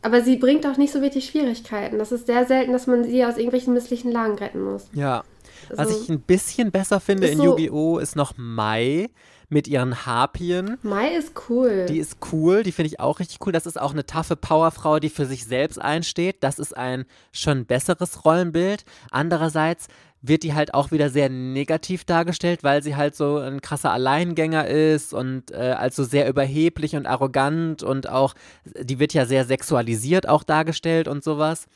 [0.02, 1.98] aber sie bringt auch nicht so wirklich Schwierigkeiten.
[1.98, 4.88] Das ist sehr selten, dass man sie aus irgendwelchen misslichen Lagen retten muss.
[4.92, 5.22] Ja.
[5.70, 7.98] Was Also- ich ein bisschen besser finde in so- Yu-Gi-Oh!
[7.98, 9.08] ist noch Mai
[9.52, 10.78] mit ihren Harpien.
[10.82, 11.86] Mai ist cool.
[11.88, 13.52] Die ist cool, die finde ich auch richtig cool.
[13.52, 16.36] Das ist auch eine taffe Powerfrau, die für sich selbst einsteht.
[16.40, 18.84] Das ist ein schon besseres Rollenbild.
[19.10, 19.88] Andererseits
[20.22, 24.68] wird die halt auch wieder sehr negativ dargestellt, weil sie halt so ein krasser Alleingänger
[24.68, 28.34] ist und äh, als so sehr überheblich und arrogant und auch,
[28.64, 31.66] die wird ja sehr sexualisiert auch dargestellt und sowas.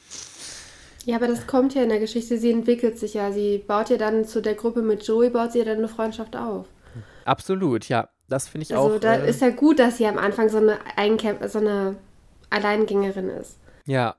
[1.05, 2.39] ja, aber das kommt ja in der Geschichte.
[2.39, 3.33] Sie entwickelt sich ja.
[3.33, 6.37] Sie baut ja dann zu der Gruppe mit Joey, baut sie ja dann eine Freundschaft
[6.37, 6.67] auf.
[7.27, 8.09] Absolut, ja.
[8.29, 9.01] Das finde ich Also auch.
[9.01, 10.79] da äh, ist ja gut, dass sie am Anfang so eine,
[11.49, 11.97] so eine
[12.51, 13.59] Alleingängerin ist.
[13.85, 14.17] Ja.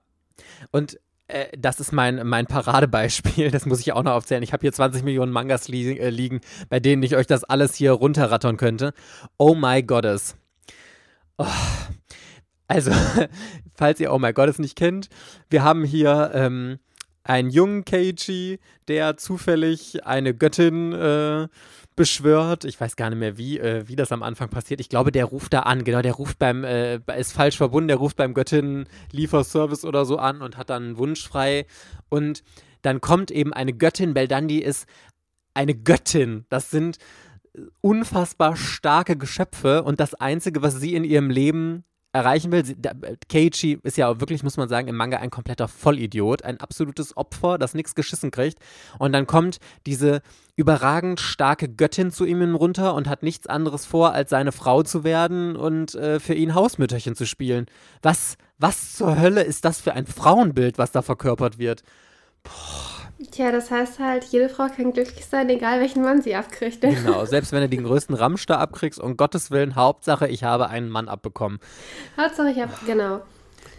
[0.71, 4.43] Und äh, das ist mein, mein Paradebeispiel, das muss ich auch noch aufzählen.
[4.43, 6.39] Ich habe hier 20 Millionen Mangas li äh, liegen,
[6.69, 8.93] bei denen ich euch das alles hier runterrattern könnte.
[9.37, 10.35] Oh my Goddess.
[11.37, 11.45] Oh.
[12.69, 12.91] Also,
[13.75, 15.09] falls ihr Oh my Goddess nicht kennt,
[15.49, 16.79] wir haben hier ähm,
[17.23, 21.47] einen jungen Keiji, der zufällig eine Göttin äh,
[21.97, 22.63] beschwört.
[22.63, 24.79] Ich weiß gar nicht mehr, wie, äh, wie das am Anfang passiert.
[24.79, 25.83] Ich glaube, der ruft da an.
[25.83, 30.41] Genau, der ruft beim, äh, ist falsch verbunden, der ruft beim Göttin-Lieferservice oder so an
[30.41, 31.65] und hat dann einen Wunsch frei.
[32.07, 32.43] Und
[32.83, 34.13] dann kommt eben eine Göttin.
[34.13, 34.87] Beldandi ist
[35.53, 36.45] eine Göttin.
[36.47, 36.97] Das sind
[37.81, 41.83] unfassbar starke Geschöpfe und das Einzige, was sie in ihrem Leben
[42.17, 42.63] erreichen will,
[43.29, 47.57] Keiichi ist ja wirklich, muss man sagen, im Manga ein kompletter Vollidiot, ein absolutes Opfer,
[47.57, 48.59] das nichts geschissen kriegt.
[48.99, 50.21] Und dann kommt diese
[50.55, 55.03] überragend starke Göttin zu ihm runter und hat nichts anderes vor, als seine Frau zu
[55.03, 57.67] werden und äh, für ihn Hausmütterchen zu spielen.
[58.01, 61.83] Was, was zur Hölle ist das für ein Frauenbild, was da verkörpert wird?
[63.31, 66.83] Tja, das heißt halt, jede Frau kann glücklich sein, egal welchen Mann sie abkriegt.
[66.83, 66.93] ne?
[66.93, 70.89] Genau, selbst wenn du den größten da abkriegst, um Gottes Willen, Hauptsache, ich habe einen
[70.89, 71.59] Mann abbekommen.
[72.15, 73.21] Hauptsache, ich hab, genau.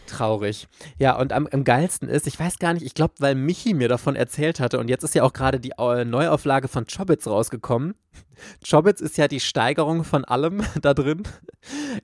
[0.09, 0.66] Traurig.
[0.98, 3.88] Ja, und am, am geilsten ist, ich weiß gar nicht, ich glaube, weil Michi mir
[3.88, 7.94] davon erzählt hatte, und jetzt ist ja auch gerade die äh, Neuauflage von Chobits rausgekommen.
[8.68, 11.22] Chobits ist ja die Steigerung von allem da drin,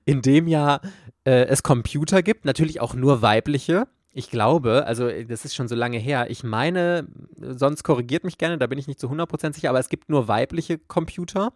[0.04, 0.80] in dem ja
[1.24, 3.88] äh, es Computer gibt, natürlich auch nur weibliche.
[4.16, 8.38] Ich glaube, also äh, das ist schon so lange her, ich meine, sonst korrigiert mich
[8.38, 11.52] gerne, da bin ich nicht zu 100% sicher, aber es gibt nur weibliche Computer.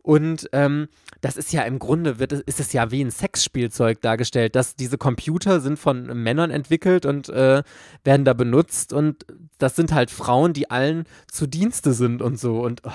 [0.00, 0.88] Und ähm,
[1.20, 4.96] das ist ja im Grunde, wird, ist es ja wie ein Sexspielzeug dargestellt, dass diese
[4.96, 7.62] Computer sind von Männern entwickelt und äh,
[8.02, 9.26] werden da benutzt und
[9.58, 12.60] das sind halt Frauen, die allen zu Dienste sind und so.
[12.60, 12.90] Und oh,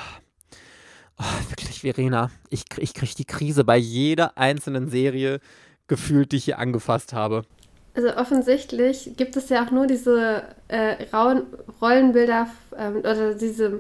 [1.20, 5.40] oh, wirklich, Verena, ich, ich kriege die Krise bei jeder einzelnen Serie
[5.86, 7.44] gefühlt, die ich hier angefasst habe.
[7.98, 11.48] Also offensichtlich gibt es ja auch nur diese äh, rauen
[11.82, 12.46] Rollenbilder
[12.78, 13.80] ähm, oder diese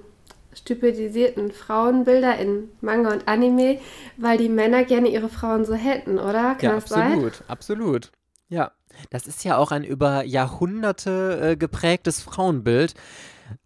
[0.55, 3.79] stupidisierten Frauenbilder in Manga und Anime,
[4.17, 6.55] weil die Männer gerne ihre Frauen so hätten, oder?
[6.55, 7.11] Kann ja, das sein?
[7.11, 8.11] absolut, absolut.
[8.49, 8.71] Ja,
[9.11, 12.95] das ist ja auch ein über Jahrhunderte äh, geprägtes Frauenbild.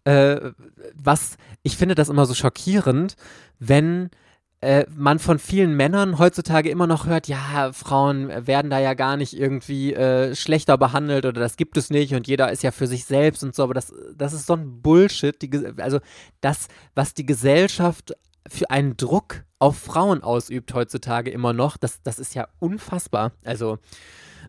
[0.04, 0.50] Äh,
[0.94, 3.16] was ich finde das immer so schockierend,
[3.58, 4.10] wenn
[4.62, 9.16] äh, man von vielen Männern heutzutage immer noch hört, ja, Frauen werden da ja gar
[9.16, 12.86] nicht irgendwie äh, schlechter behandelt oder das gibt es nicht und jeder ist ja für
[12.86, 15.42] sich selbst und so, aber das, das ist so ein Bullshit.
[15.42, 15.98] Die, also
[16.40, 18.14] das, was die Gesellschaft
[18.48, 23.32] für einen Druck auf Frauen ausübt heutzutage immer noch, das, das ist ja unfassbar.
[23.44, 23.78] Also,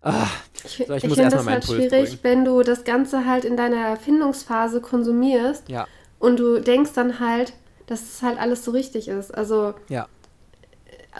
[0.04, 0.28] ah,
[0.63, 2.19] Ich, So, ich ich muss finde erst mal das meinen halt Puls schwierig, beruhigen.
[2.23, 5.88] wenn du das Ganze halt in deiner Erfindungsphase konsumierst ja,
[6.19, 7.54] und du denkst dann halt,
[7.88, 9.34] dass es halt alles so richtig ist.
[9.36, 10.08] Also ja,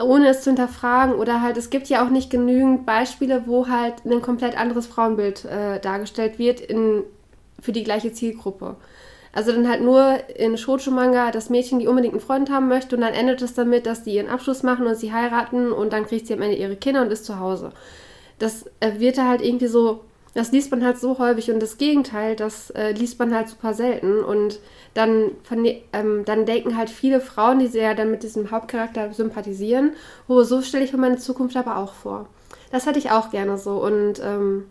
[0.02, 4.06] ohne es zu hinterfragen oder halt, es gibt ja auch nicht genügend Beispiele, wo halt
[4.06, 7.04] ein komplett anderes Frauenbild äh, dargestellt wird in,
[7.62, 8.76] für die gleiche Zielgruppe.
[9.32, 13.02] Also dann halt nur in Shoujo-Manga das Mädchen, die unbedingt einen Freund haben möchte und
[13.02, 16.28] dann endet es damit, dass die ihren Abschluss machen und sie heiraten und dann kriegt
[16.28, 17.72] sie am Ende ihre Kinder und ist zu Hause.
[18.40, 20.02] Das äh, wird da halt irgendwie so,
[20.34, 23.74] das liest man halt so häufig und das Gegenteil, das äh, liest man halt super
[23.74, 24.60] selten und
[24.94, 29.94] dann, verne- ähm, dann denken halt viele Frauen, die sehr dann mit diesem Hauptcharakter sympathisieren,
[30.28, 32.28] oh, so stelle ich mir meine Zukunft aber auch vor.
[32.72, 34.66] Das hätte ich auch gerne so und ähm,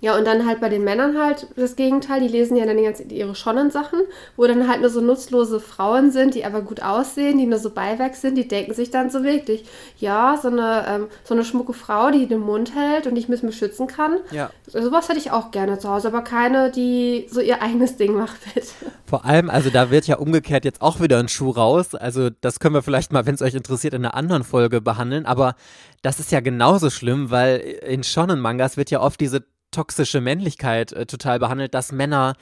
[0.00, 2.20] ja, und dann halt bei den Männern halt das Gegenteil.
[2.20, 4.00] Die lesen ja dann die ganze, ihre Shonen-Sachen,
[4.36, 7.70] wo dann halt nur so nutzlose Frauen sind, die aber gut aussehen, die nur so
[7.70, 8.36] Beiwerk sind.
[8.36, 9.64] Die denken sich dann so wirklich,
[9.98, 13.38] ja, so eine, ähm, so eine schmucke Frau, die den Mund hält und ich mich
[13.40, 14.18] beschützen kann.
[14.30, 14.50] ja.
[14.66, 18.36] Sowas hätte ich auch gerne zu Hause, aber keine, die so ihr eigenes Ding macht,
[18.54, 18.66] bitte.
[19.06, 21.94] Vor allem, also da wird ja umgekehrt jetzt auch wieder ein Schuh raus.
[21.94, 25.24] Also das können wir vielleicht mal, wenn es euch interessiert, in einer anderen Folge behandeln.
[25.24, 25.54] Aber
[26.02, 31.06] das ist ja genauso schlimm, weil in Shonen-Mangas wird ja oft diese toxische Männlichkeit äh,
[31.06, 32.34] total behandelt, dass Männer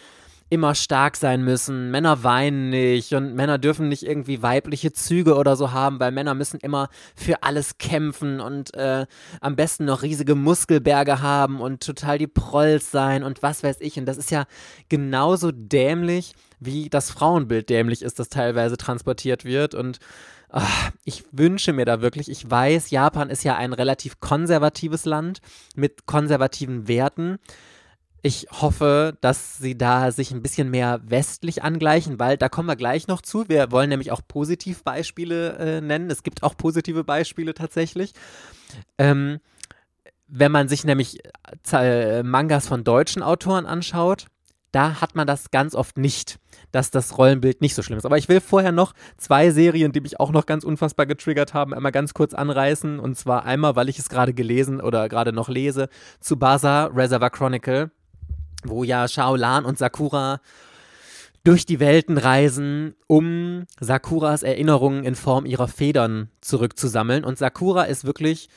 [0.49, 1.91] immer stark sein müssen.
[1.91, 6.35] Männer weinen nicht und Männer dürfen nicht irgendwie weibliche Züge oder so haben, weil Männer
[6.35, 9.07] müssen immer für alles kämpfen und äh,
[9.41, 13.99] am besten noch riesige Muskelberge haben und total die Prolls sein und was weiß ich.
[13.99, 14.45] Und das ist ja
[14.89, 19.75] genauso dämlich, wie das Frauenbild dämlich ist, das teilweise transportiert wird.
[19.75, 19.99] Und
[20.49, 25.41] ach, ich wünsche mir da wirklich, ich weiß, Japan ist ja ein relativ konservatives Land
[25.75, 27.39] mit konservativen Werten.
[28.23, 32.77] Ich hoffe, dass sie da sich ein bisschen mehr westlich angleichen, weil da kommen wir
[32.77, 33.49] gleich noch zu.
[33.49, 36.11] Wir wollen nämlich auch Positivbeispiele äh, nennen.
[36.11, 38.15] Es gibt auch positive Beispiele tatsächlich.
[38.99, 39.39] Ähm,
[40.27, 41.21] wenn man sich nämlich
[41.73, 44.27] äh, Mangas von deutschen Autoren anschaut,
[44.73, 46.39] da hat man das ganz oft nicht,
[46.73, 48.07] dass das Rollenbild nicht so schlimm ist.
[48.07, 51.73] Aber ich will vorher noch zwei Serien, die mich auch noch ganz unfassbar getriggert haben,
[51.75, 52.99] einmal ganz kurz anreißen.
[52.99, 55.89] Und zwar einmal, weil ich es gerade gelesen oder gerade noch lese,
[56.21, 57.91] zu Baza Reservoir Chronicle
[58.69, 60.41] wo ja Shaolan und Sakura
[61.45, 67.25] durch die Welten reisen, um Sakuras Erinnerungen in Form ihrer Federn zurückzusammeln.
[67.25, 68.49] Und Sakura ist wirklich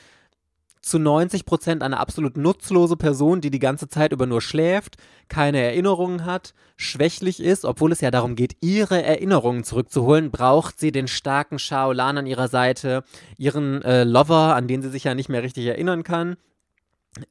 [0.80, 4.96] zu 90 Prozent eine absolut nutzlose Person, die die ganze Zeit über nur schläft,
[5.28, 10.92] keine Erinnerungen hat, schwächlich ist, obwohl es ja darum geht, ihre Erinnerungen zurückzuholen, braucht sie
[10.92, 13.04] den starken Shaolan an ihrer Seite,
[13.36, 16.36] ihren äh, Lover, an den sie sich ja nicht mehr richtig erinnern kann,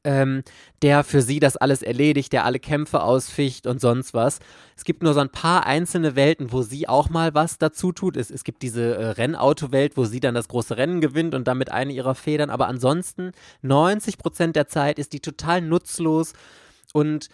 [0.04, 0.42] ähm,
[0.82, 4.38] der für sie das alles erledigt, der alle Kämpfe ausficht und sonst was.
[4.76, 8.16] Es gibt nur so ein paar einzelne Welten, wo sie auch mal was dazu tut.
[8.16, 11.70] Es, es gibt diese äh, Rennautowelt, wo sie dann das große Rennen gewinnt und damit
[11.70, 12.50] eine ihrer Federn.
[12.50, 16.34] Aber ansonsten 90 Prozent der Zeit ist die total nutzlos
[16.92, 17.28] und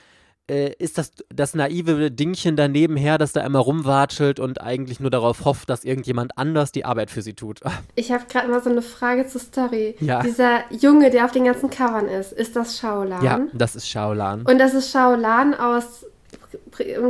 [0.49, 5.11] äh, ist das das naive Dingchen daneben her, das da immer rumwatschelt und eigentlich nur
[5.11, 7.61] darauf hofft, dass irgendjemand anders die Arbeit für sie tut.
[7.99, 9.97] Ich habe gerade mal so eine Frage zur Story.
[10.01, 10.23] Ja.
[10.23, 13.25] Dieser Junge, der auf den ganzen Covern ist, ist das Shaolan?
[13.25, 14.43] Ja, das ist Shaolan.
[14.43, 16.05] Und das ist Shaolan aus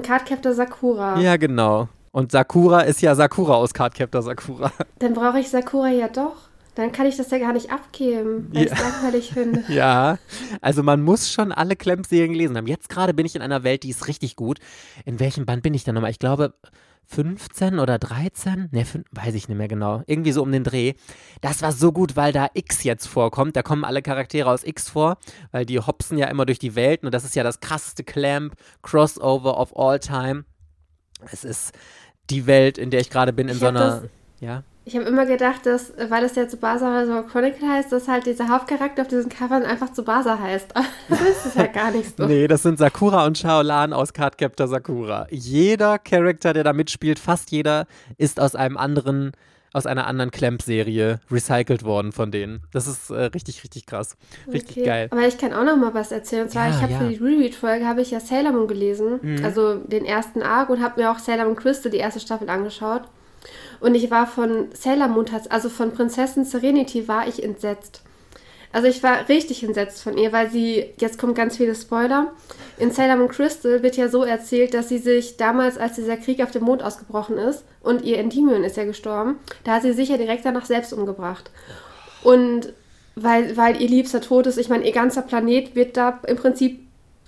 [0.02, 1.18] Cardcaptor Sakura.
[1.18, 1.88] Ja, genau.
[2.12, 4.72] Und Sakura ist ja Sakura aus Cardcaptor Sakura.
[5.00, 6.36] Dann brauche ich Sakura ja doch.
[6.76, 8.66] Dann kann ich das ja gar nicht abgeben, weil ja.
[8.66, 9.64] ich es langweilig finde.
[9.68, 10.18] Ja,
[10.60, 12.66] also man muss schon alle Clamp-Serien gelesen haben.
[12.66, 14.58] Jetzt gerade bin ich in einer Welt, die ist richtig gut.
[15.06, 16.10] In welchem Band bin ich denn nochmal?
[16.10, 16.52] Ich glaube
[17.06, 18.68] 15 oder 13?
[18.72, 20.02] Ne, weiß ich nicht mehr genau.
[20.06, 20.92] Irgendwie so um den Dreh.
[21.40, 23.56] Das war so gut, weil da X jetzt vorkommt.
[23.56, 25.16] Da kommen alle Charaktere aus X vor,
[25.52, 29.58] weil die hopsen ja immer durch die Welten und das ist ja das krasseste Clamp-Crossover
[29.58, 30.44] of all time.
[31.32, 31.72] Es ist
[32.28, 34.02] die Welt, in der ich gerade bin, in ich so einer.
[34.40, 34.62] Ja.
[34.88, 38.48] Ich habe immer gedacht, dass, weil das ja Tsubasa Resort Chronicle heißt, dass halt dieser
[38.48, 40.68] Hauptcharakter auf diesen Covern einfach Tsubasa heißt.
[41.08, 42.24] das ist ja gar nicht so.
[42.24, 45.26] nee, das sind Sakura und Shaolan aus Cardcaptor Sakura.
[45.30, 49.32] Jeder Charakter, der da mitspielt, fast jeder, ist aus einem anderen,
[49.72, 52.62] aus einer anderen Clamp-Serie recycelt worden von denen.
[52.72, 54.16] Das ist äh, richtig, richtig krass.
[54.52, 54.86] Richtig okay.
[54.86, 55.08] geil.
[55.10, 56.44] Aber ich kann auch noch mal was erzählen.
[56.44, 56.98] Und zwar, Ja, ich habe ja.
[57.00, 59.44] für die Reread-Folge habe ich ja Sailor Moon gelesen, Mhm.
[59.44, 63.02] also den ersten Arc und habe mir auch Sailor Moon Crystal, die erste Staffel, angeschaut.
[63.80, 68.02] Und ich war von Sailor Moon, also von Prinzessin Serenity, war ich entsetzt.
[68.72, 72.32] Also ich war richtig entsetzt von ihr, weil sie, jetzt kommt ganz viele Spoiler,
[72.78, 76.42] in Sailor Moon Crystal wird ja so erzählt, dass sie sich damals, als dieser Krieg
[76.42, 80.10] auf dem Mond ausgebrochen ist und ihr Endymion ist ja gestorben, da hat sie sich
[80.10, 81.50] ja direkt danach selbst umgebracht.
[82.22, 82.74] Und
[83.14, 86.85] weil, weil ihr Liebster tot ist, ich meine, ihr ganzer Planet wird da im Prinzip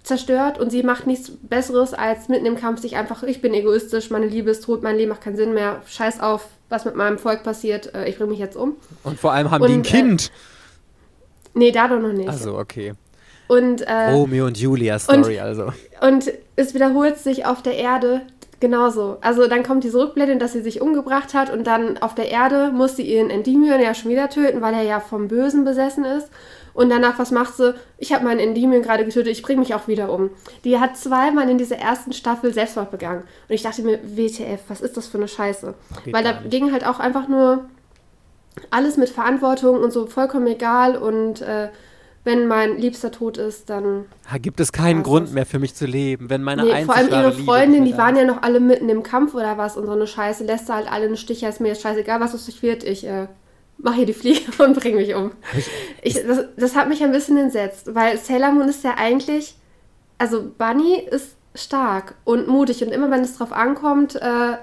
[0.08, 4.10] zerstört und sie macht nichts Besseres, als mitten im Kampf sich einfach, ich bin egoistisch,
[4.10, 7.18] meine Liebe ist tot, mein Leben macht keinen Sinn mehr, scheiß auf, was mit meinem
[7.18, 8.76] Volk passiert, äh, ich bringe mich jetzt um.
[9.04, 10.32] Und vor allem haben die ein Und, äh, Kind.
[11.54, 12.28] Nee, da doch noch nicht.
[12.28, 12.94] also, okay.
[13.46, 15.72] Und, äh, Romeo und Julia Story, also.
[16.00, 18.22] und es wiederholt sich auf der Erde
[18.60, 19.18] genauso.
[19.20, 22.72] Also dann kommt diese Rückblende, dass sie sich umgebracht hat und dann auf der Erde
[22.72, 26.28] muss sie ihren Endymion ja schon wieder töten, weil er ja vom Bösen besessen ist.
[26.78, 27.74] Und danach, was macht sie?
[27.98, 30.30] Ich habe meinen Endymion gerade getötet, ich bringe mich auch wieder um.
[30.62, 33.22] Die hat zweimal in dieser ersten Staffel Selbstmord begangen.
[33.22, 35.74] Und ich dachte mir, WTF, was ist das für eine Scheiße?
[36.04, 37.64] Geht weil da ging halt auch einfach nur
[38.70, 40.96] alles mit Verantwortung und so vollkommen egal.
[40.96, 41.70] Und äh,
[42.22, 44.04] wenn mein Liebster tot ist, dann
[44.40, 47.32] gibt es keinen Grund mehr für mich zu leben, wenn meine Nee, vor allem ihre
[47.32, 50.44] Freundin, die waren ja noch alle mitten im Kampf oder was und so eine Scheiße.
[50.44, 52.84] Lässt da halt alle einen Stich, ist mir jetzt scheißegal, was aus sich wird.
[52.84, 53.26] Ich äh,
[53.78, 55.32] mache hier die Fliege und bring mich um.
[56.02, 59.56] Ich, das, das hat mich ein bisschen entsetzt, weil Sailor Moon ist ja eigentlich,
[60.18, 64.56] also Bunny ist stark und mutig und immer wenn es drauf ankommt, äh,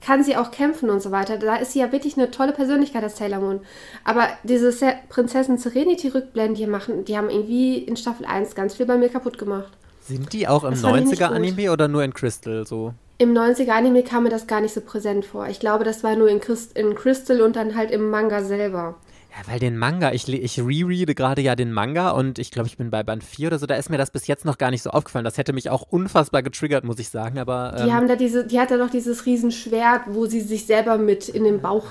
[0.00, 1.38] kann sie auch kämpfen und so weiter.
[1.38, 3.60] Da ist sie ja wirklich eine tolle Persönlichkeit, das Sailor Moon.
[4.04, 8.86] Aber diese Se Prinzessin Serenity-Rückblenden, die machen, die haben irgendwie in Staffel 1 ganz viel
[8.86, 9.72] bei mir kaputt gemacht.
[10.00, 12.94] Sind die auch im Das fand ich nicht 90er-Anime oder nur in Crystal so?
[13.18, 15.48] Im 90er-Anime kam mir das gar nicht so präsent vor.
[15.48, 18.96] Ich glaube, das war nur in, Christ in Crystal und dann halt im Manga selber.
[19.30, 22.76] Ja, weil den Manga, ich, ich rereade gerade ja den Manga und ich glaube, ich
[22.76, 24.82] bin bei Band 4 oder so, da ist mir das bis jetzt noch gar nicht
[24.82, 25.24] so aufgefallen.
[25.24, 27.74] Das hätte mich auch unfassbar getriggert, muss ich sagen, aber.
[27.78, 30.98] Ähm, die haben da diese, die hat da doch dieses Riesenschwert, wo sie sich selber
[30.98, 31.86] mit in den Bauch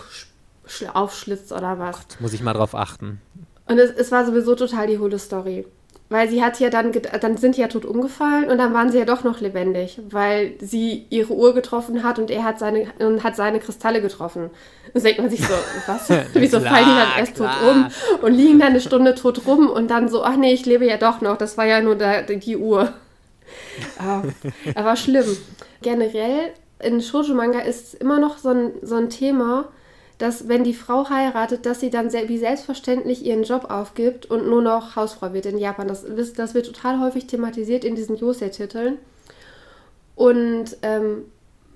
[0.93, 1.95] aufschlitzt oder was.
[1.97, 3.21] Gott, muss ich mal drauf achten.
[3.67, 5.65] Und es, es war sowieso total die hohle Story.
[6.15, 8.97] Weil sie hat ja dann, dann sind die ja tot umgefallen und dann waren sie
[8.97, 13.21] ja doch noch lebendig, weil sie ihre Uhr getroffen hat und er hat seine, und
[13.25, 14.49] hat seine Kristalle getroffen.
[14.93, 15.53] Und denkt man sich so,
[15.87, 16.09] was?
[16.31, 17.59] Wieso klar, fallen die dann erst klar.
[17.59, 17.87] tot um
[18.21, 20.95] und liegen dann eine Stunde tot rum und dann so, ach nee, ich lebe ja
[20.95, 22.93] doch noch, das war ja nur der, die Uhr.
[23.99, 24.23] Aber,
[24.75, 25.25] aber schlimm.
[25.81, 29.67] Generell in Shoujo-Manga ist immer noch so ein, so ein Thema,
[30.17, 34.61] dass wenn die Frau heiratet, dass sie dann wie selbstverständlich ihren Job aufgibt und nur
[34.61, 35.87] noch Hausfrau wird in Japan.
[35.87, 38.97] Das, das wird total häufig thematisiert in diesen Yosei-Titeln.
[40.15, 41.23] Und ähm,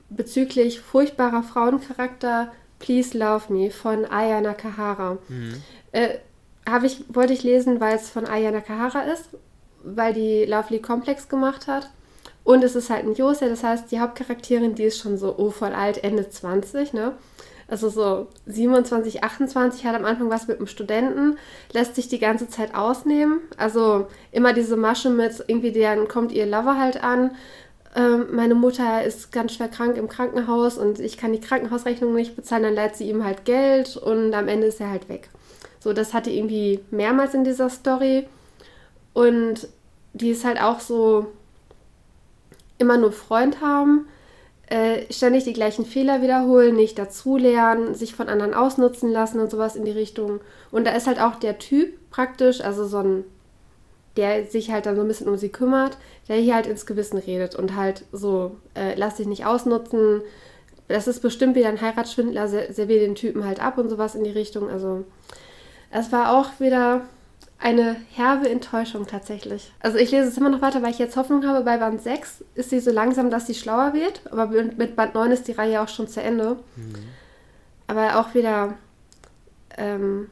[0.10, 5.18] bezüglich furchtbarer Frauencharakter, Please Love Me von Aya Nakahara.
[5.28, 5.62] Mhm.
[5.92, 6.20] Äh,
[6.86, 9.30] ich, wollte ich lesen, weil es von Aya Nakahara ist,
[9.84, 11.90] weil die Lovely Complex gemacht hat.
[12.46, 15.52] Und es ist halt ein Yosei, das heißt, die Hauptcharakterin, die ist schon so, oh,
[15.52, 17.14] voll alt, Ende 20, ne?
[17.70, 21.38] Also so 27, 28, hat am Anfang was mit einem Studenten,
[21.72, 23.42] lässt sich die ganze Zeit ausnehmen.
[23.58, 27.32] Also immer diese Masche mit, irgendwie dann kommt ihr Lover halt an.
[27.96, 32.36] Ähm, meine Mutter ist ganz schwer krank im Krankenhaus und ich kann die Krankenhausrechnung nicht
[32.36, 35.30] bezahlen, dann leiht sie ihm halt Geld und am Ende ist er halt weg.
[35.80, 38.28] So, das hatte irgendwie mehrmals in dieser Story.
[39.14, 39.68] Und
[40.14, 41.28] die ist halt auch so
[42.78, 44.08] immer nur Freund haben
[44.70, 49.76] äh, ständig die gleichen Fehler wiederholen, nicht dazulernen, sich von anderen ausnutzen lassen und sowas
[49.76, 50.42] in die Richtung.
[50.72, 53.24] Und da ist halt auch der Typ praktisch, also so ein,
[54.16, 55.98] der sich halt dann so ein bisschen um sie kümmert,
[56.28, 60.22] der hier halt ins Gewissen redet und halt so, äh, lass dich nicht ausnutzen.
[60.88, 64.30] Das ist bestimmt wieder ein Heiratsschwindler, servier den Typen halt ab und sowas in die
[64.30, 64.70] Richtung.
[64.70, 65.04] Also,
[65.92, 67.02] es war auch wieder
[67.60, 69.74] eine herbe Enttäuschung tatsächlich.
[69.82, 72.44] Also ich lese es immer noch weiter, weil ich jetzt Hoffnung habe, bei Band 6
[72.56, 75.82] ist sie so langsam, dass sie schlauer wird, aber mit Band 9 ist die Reihe
[75.82, 76.58] auch schon zu Ende.
[76.78, 76.96] Mhm.
[77.88, 78.76] Aber auch wieder
[79.78, 80.30] ähm,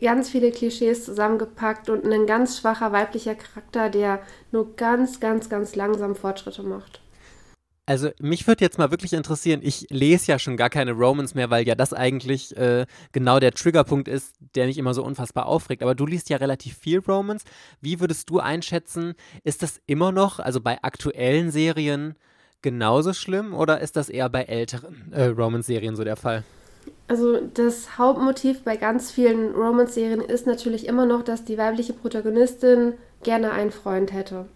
[0.00, 4.20] ganz viele Klischees zusammengepackt und ein ganz schwacher weiblicher Charakter, der
[4.52, 7.00] nur ganz, ganz, ganz langsam Fortschritte macht.
[7.86, 11.50] Also mich würde jetzt mal wirklich interessieren, ich lese ja schon gar keine Romans mehr,
[11.50, 15.82] weil ja das eigentlich äh, genau der Triggerpunkt ist, der mich immer so unfassbar aufregt.
[15.82, 17.44] Aber du liest ja relativ viel Romans.
[17.82, 22.14] Wie würdest du einschätzen, ist das immer noch, also bei aktuellen Serien,
[22.62, 26.42] genauso schlimm oder ist das eher bei älteren äh, Romance-Serien so der Fall?
[27.06, 32.94] Also das Hauptmotiv bei ganz vielen Romance-Serien ist natürlich immer noch, dass die weibliche Protagonistin
[33.22, 34.46] gerne einen Freund hätte.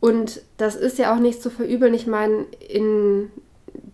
[0.00, 1.94] Und das ist ja auch nicht zu verübeln.
[1.94, 3.30] Ich meine, in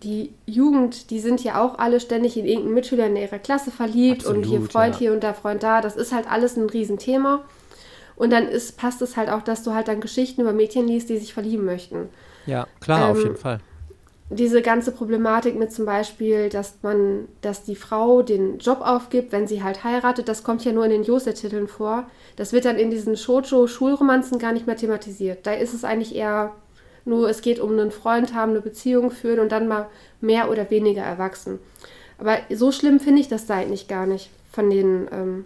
[0.03, 4.23] die Jugend, die sind ja auch alle ständig in irgendeinen Mitschüler in ihrer Klasse verliebt
[4.23, 4.99] Absolut, und hier Freund ja.
[4.99, 5.81] hier und da Freund da.
[5.81, 7.45] Das ist halt alles ein Riesenthema.
[8.17, 11.09] Und dann ist, passt es halt auch, dass du halt dann Geschichten über Mädchen liest,
[11.09, 12.09] die sich verlieben möchten.
[12.47, 13.61] Ja, klar, ähm, auf jeden Fall
[14.31, 19.47] diese ganze Problematik mit zum Beispiel, dass man, dass die Frau den Job aufgibt, wenn
[19.47, 22.07] sie halt heiratet, das kommt ja nur in den Jose-Titeln vor.
[22.37, 25.47] Das wird dann in diesen Shoujo-Schulromanzen gar nicht mehr thematisiert.
[25.47, 26.53] Da ist es eigentlich eher
[27.05, 29.89] nur, es geht um einen Freund haben, eine Beziehung führen und dann mal
[30.21, 31.59] mehr oder weniger erwachsen.
[32.19, 35.45] Aber so schlimm finde ich das da eigentlich gar nicht von den ähm,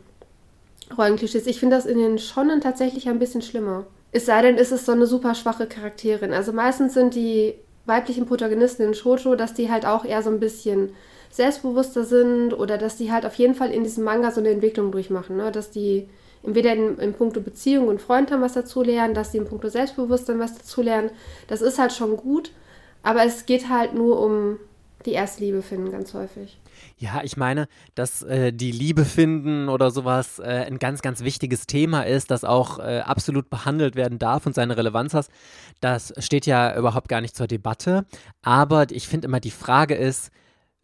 [0.97, 1.47] Rollenklischees.
[1.47, 3.87] Ich finde das in den Schonnen tatsächlich ein bisschen schlimmer.
[4.13, 6.33] Es sei denn, ist es so eine super schwache Charakterin.
[6.33, 7.55] Also meistens sind die
[7.87, 10.91] weiblichen Protagonisten in Shoujo, dass die halt auch eher so ein bisschen
[11.31, 14.93] selbstbewusster sind oder dass die halt auf jeden Fall in diesem Manga so eine Entwicklung
[14.93, 15.53] durchmachen, ne?
[15.53, 16.09] dass die
[16.43, 19.69] entweder in, in puncto Beziehung und Freund haben was dazu lernen, dass die in puncto
[19.69, 21.11] Selbstbewusstsein was dazu lernen.
[21.49, 22.53] Das ist halt schon gut,
[23.03, 24.59] aber es geht halt nur um
[25.05, 26.59] die erste Liebe finden ganz häufig.
[26.99, 31.67] Ja, ich meine, dass äh, die Liebe finden oder sowas äh, ein ganz, ganz wichtiges
[31.67, 35.29] Thema ist, das auch äh, absolut behandelt werden darf und seine Relevanz hat.
[35.81, 38.07] Das steht ja überhaupt gar nicht zur Debatte.
[38.41, 40.31] Aber ich finde immer, die Frage ist,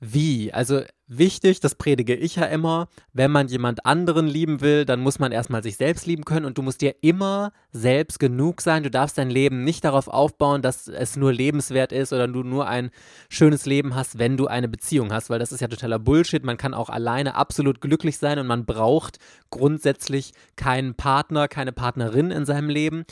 [0.05, 0.53] wie?
[0.53, 5.21] Also wichtig, das predige ich ja immer, wenn man jemand anderen lieben will, dann muss
[5.21, 8.83] man erstmal sich selbst lieben können und du musst dir immer selbst genug sein.
[8.83, 12.67] Du darfst dein Leben nicht darauf aufbauen, dass es nur lebenswert ist oder du nur
[12.67, 12.91] ein
[13.29, 16.43] schönes Leben hast, wenn du eine Beziehung hast, weil das ist ja totaler Bullshit.
[16.43, 22.33] Man kann auch alleine absolut glücklich sein und man braucht grundsätzlich keinen Partner, keine Partnerin
[22.33, 23.05] in seinem Leben,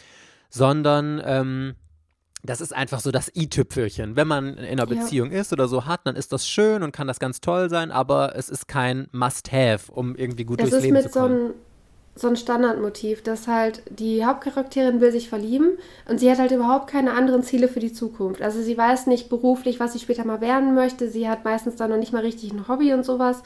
[0.49, 1.77] sondern ähm,
[2.43, 4.17] das ist einfach so das i-Tüpfelchen.
[4.17, 5.41] Wenn man in einer Beziehung ja.
[5.41, 8.35] ist oder so hat, dann ist das schön und kann das ganz toll sein, aber
[8.37, 11.49] es ist kein Must-Have, um irgendwie gut das durchs Leben zu kommen.
[11.49, 11.55] So
[12.17, 15.79] so ein Standardmotiv, dass halt die Hauptcharakterin will sich verlieben
[16.09, 18.43] und sie hat halt überhaupt keine anderen Ziele für die Zukunft.
[18.43, 21.09] Also sie weiß nicht beruflich, was sie später mal werden möchte.
[21.09, 23.43] Sie hat meistens dann noch nicht mal richtig ein Hobby und sowas.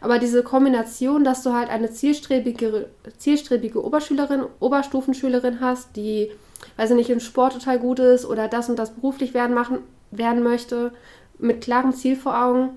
[0.00, 6.30] Aber diese Kombination, dass du halt eine zielstrebige, zielstrebige Oberschülerin, Oberstufenschülerin hast, die,
[6.76, 9.78] weiß ich nicht, im Sport total gut ist oder das und das beruflich werden, machen,
[10.10, 10.92] werden möchte,
[11.38, 12.70] mit klarem Ziel vor Augen,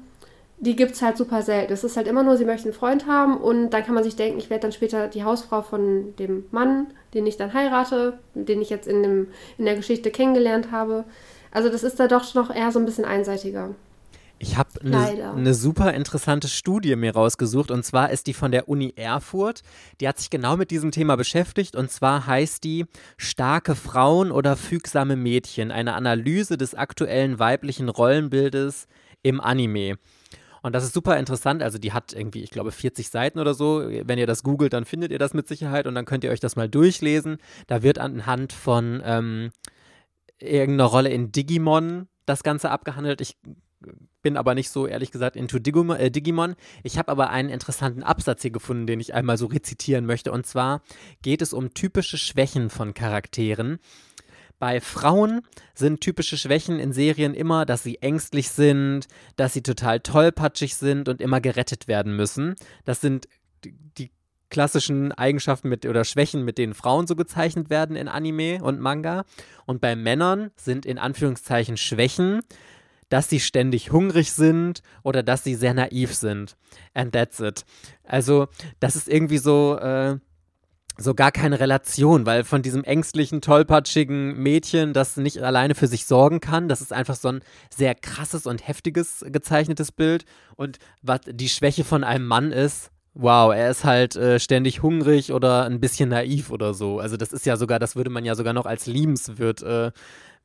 [0.57, 1.73] die gibt es halt super selten.
[1.73, 4.15] Es ist halt immer nur, sie möchten einen Freund haben und dann kann man sich
[4.15, 8.61] denken, ich werde dann später die Hausfrau von dem Mann, den ich dann heirate, den
[8.61, 9.27] ich jetzt in, dem,
[9.57, 11.03] in der Geschichte kennengelernt habe.
[11.49, 13.71] Also das ist da doch noch eher so ein bisschen einseitiger.
[14.41, 18.67] Ich habe eine ne super interessante Studie mir rausgesucht und zwar ist die von der
[18.67, 19.61] Uni Erfurt.
[19.99, 22.85] Die hat sich genau mit diesem Thema beschäftigt und zwar heißt die
[23.17, 28.87] Starke Frauen oder fügsame Mädchen, eine Analyse des aktuellen weiblichen Rollenbildes
[29.21, 29.97] im Anime.
[30.63, 31.61] Und das ist super interessant.
[31.61, 33.83] Also die hat irgendwie, ich glaube, 40 Seiten oder so.
[33.87, 36.39] Wenn ihr das googelt, dann findet ihr das mit Sicherheit und dann könnt ihr euch
[36.39, 37.37] das mal durchlesen.
[37.67, 39.51] Da wird anhand von ähm,
[40.39, 43.21] irgendeiner Rolle in Digimon das Ganze abgehandelt.
[43.21, 43.37] Ich
[44.21, 45.97] bin aber nicht so, ehrlich gesagt, into Digimon.
[45.97, 46.55] Äh, Digimon.
[46.83, 50.31] Ich habe aber einen interessanten Absatz hier gefunden, den ich einmal so rezitieren möchte.
[50.31, 50.81] Und zwar
[51.21, 53.79] geht es um typische Schwächen von Charakteren.
[54.59, 55.41] Bei Frauen
[55.73, 61.09] sind typische Schwächen in Serien immer, dass sie ängstlich sind, dass sie total tollpatschig sind
[61.09, 62.53] und immer gerettet werden müssen.
[62.85, 63.27] Das sind
[63.63, 64.11] die
[64.51, 69.25] klassischen Eigenschaften mit oder Schwächen, mit denen Frauen so gezeichnet werden in Anime und Manga.
[69.65, 72.41] Und bei Männern sind in Anführungszeichen Schwächen
[73.11, 76.55] dass sie ständig hungrig sind oder dass sie sehr naiv sind.
[76.93, 77.65] And that's it.
[78.03, 78.47] Also,
[78.79, 79.77] das ist irgendwie so.
[79.77, 80.17] Äh,
[80.97, 86.05] so gar keine Relation, weil von diesem ängstlichen, tollpatschigen Mädchen, das nicht alleine für sich
[86.05, 87.41] sorgen kann, das ist einfach so ein
[87.73, 90.25] sehr krasses und heftiges gezeichnetes Bild.
[90.57, 95.33] Und was die Schwäche von einem Mann ist, wow, er ist halt äh, ständig hungrig
[95.33, 96.99] oder ein bisschen naiv oder so.
[96.99, 99.91] Also das ist ja sogar, das würde man ja sogar noch als liebenswert äh,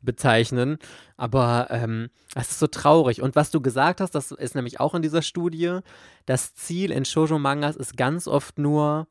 [0.07, 0.79] bezeichnen.
[1.19, 3.21] Aber ähm, ist so traurig.
[3.21, 5.81] Und was du gesagt hast, das ist nämlich auch in dieser Studie,
[6.25, 9.07] das Ziel in Shoujo-Mangas ist ganz oft nur,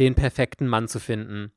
[0.00, 1.52] den perfekten Mann zu finden.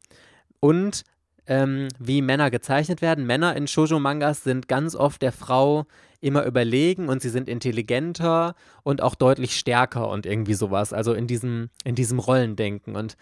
[0.59, 1.03] Und
[1.47, 3.25] ähm, wie Männer gezeichnet werden.
[3.25, 5.85] Männer in Shoujo-Mangas sind ganz oft der Frau
[6.21, 10.93] immer überlegen und sie sind intelligenter und auch deutlich stärker und irgendwie sowas.
[10.93, 12.95] Also in diesem, in diesem Rollendenken.
[12.95, 13.17] Und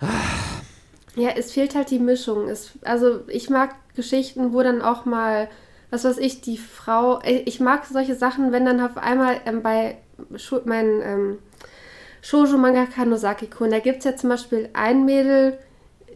[0.00, 0.06] ah,
[1.16, 2.48] ja, es fehlt halt die Mischung.
[2.48, 5.48] Es, also ich mag Geschichten, wo dann auch mal,
[5.90, 9.62] was weiß ich, die Frau, äh, ich mag solche Sachen, wenn dann auf einmal ähm,
[9.62, 9.98] bei
[10.36, 11.38] Schu meinen ähm,
[12.20, 15.58] Shoujo Mangaka Nozaki-kun, da gibt es ja zum Beispiel ein Mädel,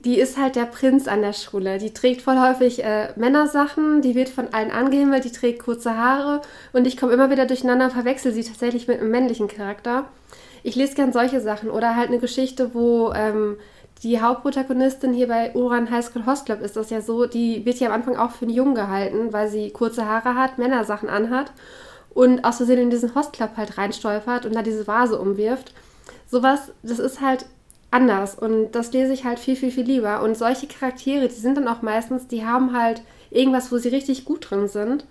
[0.04, 1.78] die ist halt der Prinz an der Schule.
[1.78, 6.42] Die trägt voll häufig äh, Männersachen, die wird von allen angehimmelt, die trägt kurze Haare
[6.72, 10.06] und ich komme immer wieder durcheinander und verwechsel sie tatsächlich mit einem männlichen Charakter.
[10.64, 13.56] Ich lese gern solche Sachen oder halt eine Geschichte, wo ähm,
[14.02, 17.78] die Hauptprotagonistin hier bei Uran High School Host Club ist das ja so, die wird
[17.78, 21.52] ja am Anfang auch für einen Jungen gehalten, weil sie kurze Haare hat, Männersachen anhat
[22.10, 25.72] und aus Versehen in diesen Host Club halt reinstolpert und da diese Vase umwirft.
[26.26, 27.46] Sowas, das ist halt
[27.90, 30.22] anders und das lese ich halt viel, viel, viel lieber.
[30.22, 34.24] Und solche Charaktere, die sind dann auch meistens, die haben halt irgendwas, wo sie richtig
[34.24, 35.06] gut drin sind,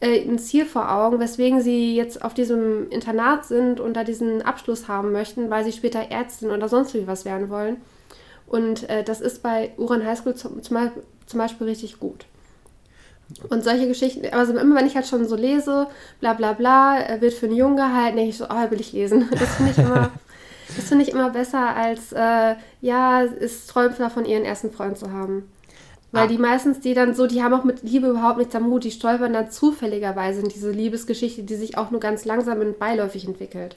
[0.00, 4.40] äh, ein Ziel vor Augen, weswegen sie jetzt auf diesem Internat sind und da diesen
[4.42, 7.76] Abschluss haben möchten, weil sie später Ärztin oder sonst wie was werden wollen.
[8.52, 12.26] Und äh, das ist bei Uran High School zum, zum Beispiel richtig gut.
[13.48, 15.86] Und solche Geschichten, also immer wenn ich halt schon so lese,
[16.20, 18.92] bla bla bla, er wird für einen Jungen gehalten, denke ich so, oh, will ich
[18.92, 19.26] lesen.
[19.38, 20.10] Das finde ich immer,
[20.76, 25.10] das finde ich immer besser als, äh, ja, es träumt davon, ihren ersten Freund zu
[25.10, 25.50] haben.
[26.10, 26.26] Weil ah.
[26.26, 28.90] die meistens, die dann so, die haben auch mit Liebe überhaupt nichts am Hut, die
[28.90, 33.76] stolpern dann zufälligerweise in diese Liebesgeschichte, die sich auch nur ganz langsam und beiläufig entwickelt.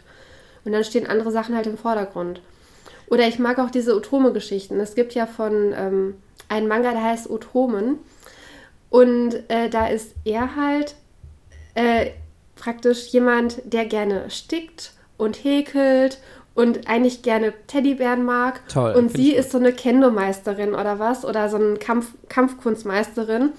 [0.66, 2.42] Und dann stehen andere Sachen halt im Vordergrund.
[3.10, 4.80] Oder ich mag auch diese Otome-Geschichten.
[4.80, 6.16] Es gibt ja von ähm,
[6.50, 8.00] einem Manga, der heißt Otomen.
[8.90, 10.96] Und äh, da ist er halt
[11.74, 12.12] äh,
[12.56, 16.20] praktisch jemand, der gerne stickt und häkelt
[16.54, 18.68] und eigentlich gerne Teddybären mag.
[18.70, 18.94] Toll.
[18.94, 21.26] Und sie ist so eine Kendo-Meisterin oder was?
[21.26, 23.52] Oder so eine Kampf Kampfkunstmeisterin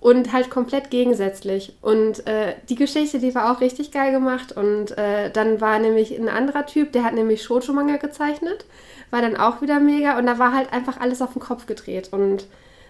[0.00, 1.76] und halt komplett gegensätzlich.
[1.82, 4.52] Und äh, die Geschichte, die war auch richtig geil gemacht.
[4.52, 8.64] Und äh, dann war nämlich ein anderer Typ, der hat nämlich Shoujo-Manga gezeichnet,
[9.10, 10.18] war dann auch wieder mega.
[10.18, 12.08] Und da war halt einfach alles auf den Kopf gedreht.
[12.12, 12.46] Und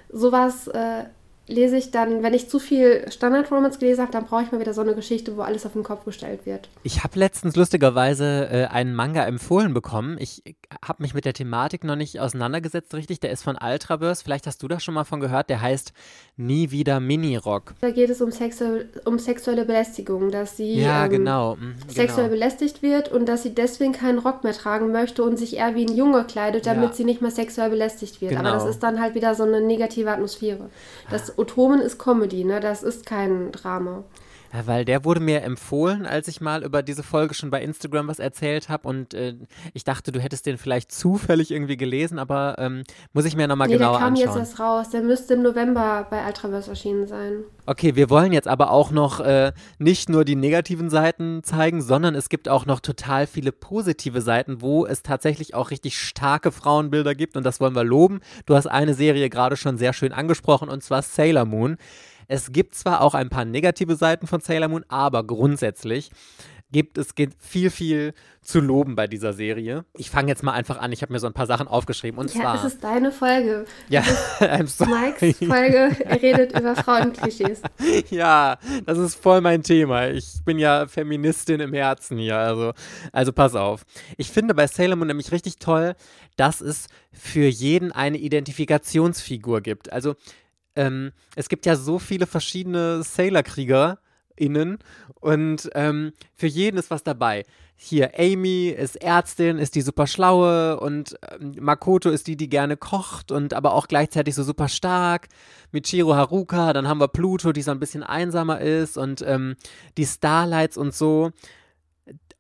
[0.09, 1.05] sowas äh,
[1.51, 4.75] lese ich dann, wenn ich zu viel Standard-Romance gelesen habe, dann brauche ich mal wieder
[4.75, 6.69] so eine Geschichte, wo alles auf den Kopf gestellt wird.
[6.83, 10.17] Ich habe letztens lustigerweise äh, einen Manga empfohlen bekommen.
[10.19, 10.43] Ich
[10.85, 13.21] habe mich mit der Thematik noch nicht auseinandergesetzt, richtig.
[13.21, 14.23] Der ist von Ultraverse.
[14.25, 15.51] Vielleicht hast du das schon mal von gehört.
[15.51, 15.93] Der heißt
[16.37, 17.75] Nie wieder Mini-Rock.
[17.83, 18.65] Da geht es um, sexu
[19.05, 21.57] um sexuelle Belästigung, dass sie ja, ähm, genau.
[21.57, 22.41] Mhm, sexuell genau.
[22.41, 25.85] belästigt wird und dass sie deswegen keinen Rock mehr tragen möchte und sich eher wie
[25.85, 26.93] ein Junge kleidet, damit ja.
[26.95, 28.31] sie nicht mehr sexuell belästigt wird.
[28.31, 28.41] Genau.
[28.41, 30.71] Aber das ist dann halt wieder so eine negative Atmosphäre.
[31.11, 32.61] Das Otomen ist Comedy, ne?
[32.61, 34.05] Das ist kein Drama.
[34.53, 38.09] Ja, weil der wurde mir empfohlen, als ich mal über diese Folge schon bei Instagram
[38.09, 39.35] was erzählt habe und äh,
[39.75, 42.83] ich dachte, du hättest den vielleicht zufällig irgendwie gelesen, aber ähm,
[43.13, 44.15] muss ich mir nochmal nee, genauer anschauen.
[44.15, 47.45] der kam jetzt erst raus, der müsste im November bei Ultraverse erschienen sein.
[47.67, 52.17] Okay, wir wollen jetzt aber auch noch äh, nicht nur die negativen Seiten zeigen, sondern
[52.17, 57.15] es gibt auch noch total viele positive Seiten, wo es tatsächlich auch richtig starke Frauenbilder
[57.15, 58.21] gibt und das wollen wir loben.
[58.47, 61.77] Du hast eine Serie gerade schon sehr schön angesprochen und zwar Sailor Moon.
[62.31, 66.13] Es gibt zwar auch ein paar negative Seiten von Sailor Moon, aber grundsätzlich
[66.71, 69.85] gibt es gibt viel, viel zu loben bei dieser Serie.
[69.97, 70.93] Ich fange jetzt mal einfach an.
[70.93, 72.21] Ich habe mir so ein paar Sachen aufgeschrieben.
[72.21, 72.55] Und ja, zwar.
[72.55, 73.65] das ist deine Folge.
[73.89, 74.03] Ja,
[74.39, 75.13] I'm sorry.
[75.21, 75.97] Mikes Folge.
[76.05, 77.63] Er redet über Frauenklischees.
[78.11, 80.09] Ja, das ist voll mein Thema.
[80.09, 82.37] Ich bin ja Feministin im Herzen hier.
[82.37, 82.73] Also,
[83.11, 83.83] also pass auf.
[84.17, 85.97] Ich finde bei Sailor Moon nämlich richtig toll,
[86.37, 89.93] dass es für jeden eine Identifikationsfigur gibt.
[89.93, 90.15] Also
[90.77, 94.79] ähm, es gibt ja so viele verschiedene Sailor-KriegerInnen
[95.21, 97.45] und ähm, für jeden ist was dabei.
[97.83, 102.77] Hier, Amy ist Ärztin, ist die super schlaue und ähm, Makoto ist die, die gerne
[102.77, 105.29] kocht und aber auch gleichzeitig so super stark.
[105.73, 109.57] Michiro Haruka, dann haben wir Pluto, die so ein bisschen einsamer ist und ähm,
[109.97, 111.31] die Starlights und so.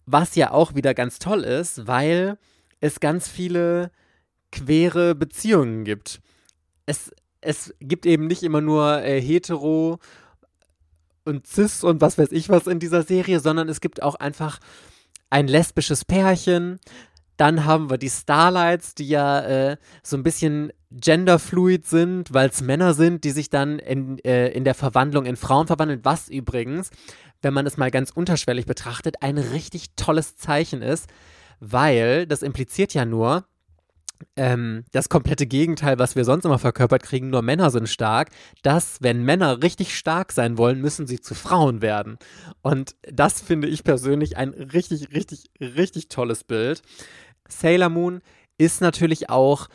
[0.04, 2.36] Was ja auch wieder ganz toll ist, weil
[2.80, 3.90] es ganz viele
[4.52, 6.20] quere Beziehungen gibt.
[6.84, 9.98] Es es gibt eben nicht immer nur äh, hetero
[11.24, 14.58] und cis und was weiß ich was in dieser Serie, sondern es gibt auch einfach
[15.30, 16.80] ein lesbisches Pärchen.
[17.36, 22.60] Dann haben wir die Starlights, die ja äh, so ein bisschen genderfluid sind, weil es
[22.60, 26.90] Männer sind, die sich dann in, äh, in der Verwandlung in Frauen verwandeln, was übrigens,
[27.42, 31.08] wenn man es mal ganz unterschwellig betrachtet, ein richtig tolles Zeichen ist,
[31.60, 33.44] weil das impliziert ja nur,
[34.36, 38.30] ähm, das komplette Gegenteil, was wir sonst immer verkörpert kriegen, nur Männer sind stark,
[38.62, 42.18] dass, wenn Männer richtig stark sein wollen, müssen sie zu Frauen werden.
[42.62, 46.82] Und das finde ich persönlich ein richtig, richtig, richtig tolles Bild.
[47.48, 48.20] Sailor Moon
[48.58, 49.68] ist natürlich auch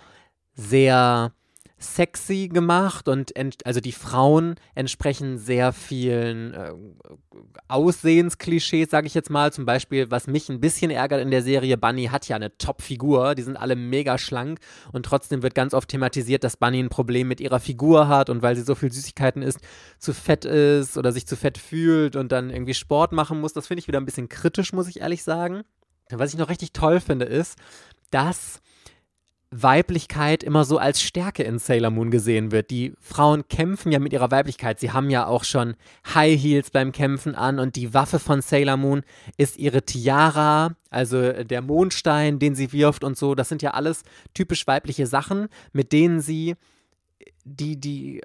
[0.53, 1.33] sehr
[1.77, 3.33] sexy gemacht und
[3.65, 6.73] also die Frauen entsprechen sehr vielen äh,
[7.67, 9.51] Aussehensklischees, sage ich jetzt mal.
[9.51, 13.35] Zum Beispiel, was mich ein bisschen ärgert in der Serie, Bunny hat ja eine Top-Figur,
[13.35, 14.59] die sind alle mega schlank
[14.93, 18.41] und trotzdem wird ganz oft thematisiert, dass Bunny ein Problem mit ihrer Figur hat und
[18.41, 19.59] weil sie so viel Süßigkeiten isst,
[19.99, 23.53] zu fett ist oder sich zu fett fühlt und dann irgendwie Sport machen muss.
[23.53, 25.63] Das finde ich wieder ein bisschen kritisch, muss ich ehrlich sagen.
[26.09, 27.57] Was ich noch richtig toll finde, ist,
[28.11, 28.61] dass
[29.61, 32.71] Weiblichkeit immer so als Stärke in Sailor Moon gesehen wird.
[32.71, 34.79] Die Frauen kämpfen ja mit ihrer Weiblichkeit.
[34.79, 35.75] Sie haben ja auch schon
[36.13, 39.03] High Heels beim Kämpfen an und die Waffe von Sailor Moon
[39.37, 43.35] ist ihre Tiara, also der Mondstein, den sie wirft und so.
[43.35, 44.03] Das sind ja alles
[44.33, 46.55] typisch weibliche Sachen, mit denen sie
[47.45, 48.21] die, die,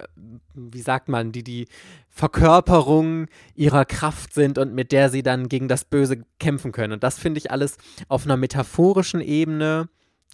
[0.55, 1.67] wie sagt man, die, die
[2.09, 6.93] Verkörperung ihrer Kraft sind und mit der sie dann gegen das Böse kämpfen können.
[6.93, 7.77] Und das finde ich alles
[8.07, 9.89] auf einer metaphorischen Ebene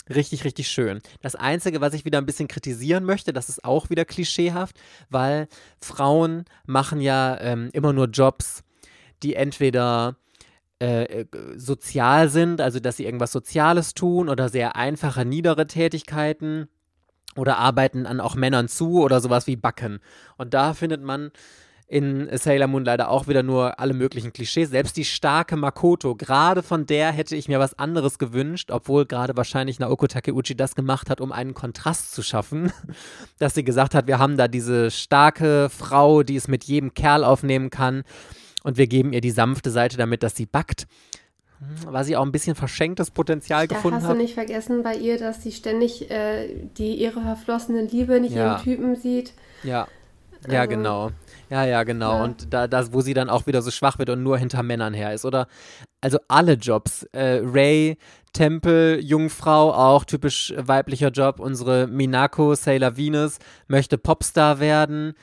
[0.09, 1.01] Richtig, richtig schön.
[1.21, 4.79] Das Einzige, was ich wieder ein bisschen kritisieren möchte, das ist auch wieder klischeehaft,
[5.09, 5.47] weil
[5.81, 8.63] Frauen machen ja ähm, immer nur Jobs,
[9.21, 10.15] die entweder
[10.79, 11.25] äh,
[11.55, 16.69] sozial sind, also dass sie irgendwas Soziales tun oder sehr einfache, niedere Tätigkeiten
[17.35, 19.99] oder arbeiten an auch Männern zu oder sowas wie Backen.
[20.37, 21.31] Und da findet man
[21.89, 24.69] in Sailor Moon leider auch wieder nur alle möglichen Klischees.
[24.69, 29.37] Selbst die starke Makoto, gerade von der hätte ich mir was anderes gewünscht, obwohl gerade
[29.37, 32.73] wahrscheinlich Naoko Takeuchi das gemacht hat, um einen Kontrast zu schaffen.
[33.39, 37.23] Dass sie gesagt hat, wir haben da diese starke Frau, die es mit jedem Kerl
[37.23, 38.03] aufnehmen kann
[38.63, 40.87] und wir geben ihr die sanfte Seite damit, dass sie backt
[41.87, 44.03] weil sie auch ein bisschen verschenktes Potenzial da gefunden hat.
[44.03, 48.35] Hast du nicht vergessen bei ihr, dass sie ständig äh, die ihre verflossene Liebe nicht
[48.35, 48.53] ja.
[48.53, 49.33] ihren Typen sieht?
[49.63, 49.87] Ja,
[50.47, 51.11] ja, also, genau.
[51.49, 52.17] Ja, ja, genau.
[52.17, 52.23] Ja.
[52.23, 54.93] Und da, das, wo sie dann auch wieder so schwach wird und nur hinter Männern
[54.93, 55.25] her ist.
[55.25, 55.47] Oder
[56.01, 57.03] also alle Jobs.
[57.13, 57.97] Äh, Ray,
[58.33, 61.39] Tempel, Jungfrau, auch typisch weiblicher Job.
[61.39, 65.13] Unsere Minako, Sailor Venus, möchte Popstar werden.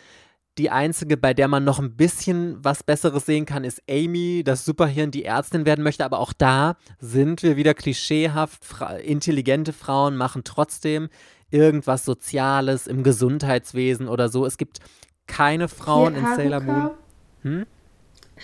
[0.57, 4.65] Die einzige, bei der man noch ein bisschen was Besseres sehen kann, ist Amy, das
[4.65, 6.05] Superhirn, die Ärztin werden möchte.
[6.05, 8.65] Aber auch da sind wir wieder klischeehaft.
[8.65, 11.09] Fra intelligente Frauen machen trotzdem
[11.51, 14.47] irgendwas Soziales im Gesundheitswesen oder so.
[14.47, 14.79] Es gibt
[15.27, 16.77] keine Frauen Hier, in Sailor Moon.
[16.77, 16.99] Haruka.
[17.43, 17.67] Hm?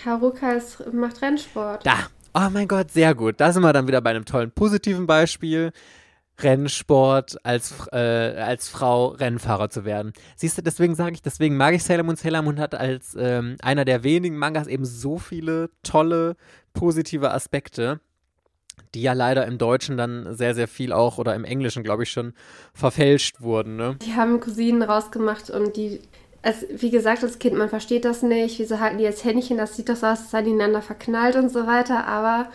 [0.05, 1.85] Haruka ist, macht Rennsport.
[1.85, 2.07] Da.
[2.33, 3.41] Oh mein Gott, sehr gut.
[3.41, 5.73] Da sind wir dann wieder bei einem tollen positiven Beispiel.
[6.39, 10.13] Rennsport als, äh, als Frau Rennfahrer zu werden.
[10.35, 12.15] Siehst du, deswegen sage ich, deswegen mag ich Sailor Moon.
[12.15, 16.35] Sailor Moon hat als ähm, einer der wenigen Mangas eben so viele tolle,
[16.73, 17.99] positive Aspekte,
[18.95, 22.11] die ja leider im Deutschen dann sehr, sehr viel auch oder im Englischen, glaube ich,
[22.11, 22.33] schon
[22.73, 23.75] verfälscht wurden.
[23.75, 23.97] Ne?
[24.01, 26.01] Die haben Cousinen rausgemacht und die,
[26.43, 28.59] also wie gesagt, als Kind, man versteht das nicht.
[28.59, 29.57] Wieso halten die jetzt Händchen?
[29.57, 32.07] Das sieht doch so aus, als seien die ineinander verknallt und so weiter.
[32.07, 32.49] Aber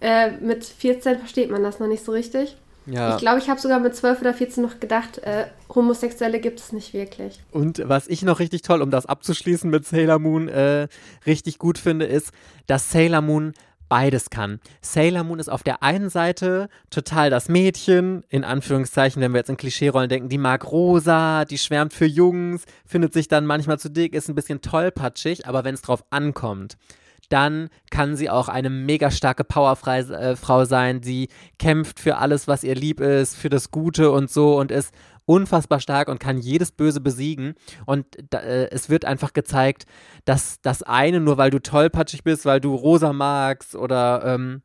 [0.00, 2.56] äh, mit 14 versteht man das noch nicht so richtig.
[2.86, 3.14] Ja.
[3.14, 6.72] Ich glaube, ich habe sogar mit 12 oder 14 noch gedacht, äh, Homosexuelle gibt es
[6.72, 7.40] nicht wirklich.
[7.50, 10.86] Und was ich noch richtig toll, um das abzuschließen mit Sailor Moon, äh,
[11.26, 12.30] richtig gut finde, ist,
[12.68, 13.54] dass Sailor Moon
[13.88, 14.60] beides kann.
[14.80, 19.50] Sailor Moon ist auf der einen Seite total das Mädchen, in Anführungszeichen, wenn wir jetzt
[19.50, 23.90] in Klischeerollen denken, die mag rosa, die schwärmt für Jungs, findet sich dann manchmal zu
[23.90, 26.76] dick, ist ein bisschen tollpatschig, aber wenn es drauf ankommt,
[27.28, 31.28] dann kann sie auch eine mega starke Powerfrau äh, sein, die
[31.58, 34.94] kämpft für alles, was ihr lieb ist, für das Gute und so und ist
[35.26, 37.54] unfassbar stark und kann jedes Böse besiegen.
[37.84, 39.84] Und äh, es wird einfach gezeigt,
[40.24, 44.62] dass das eine, nur weil du tollpatschig bist, weil du rosa magst oder ähm,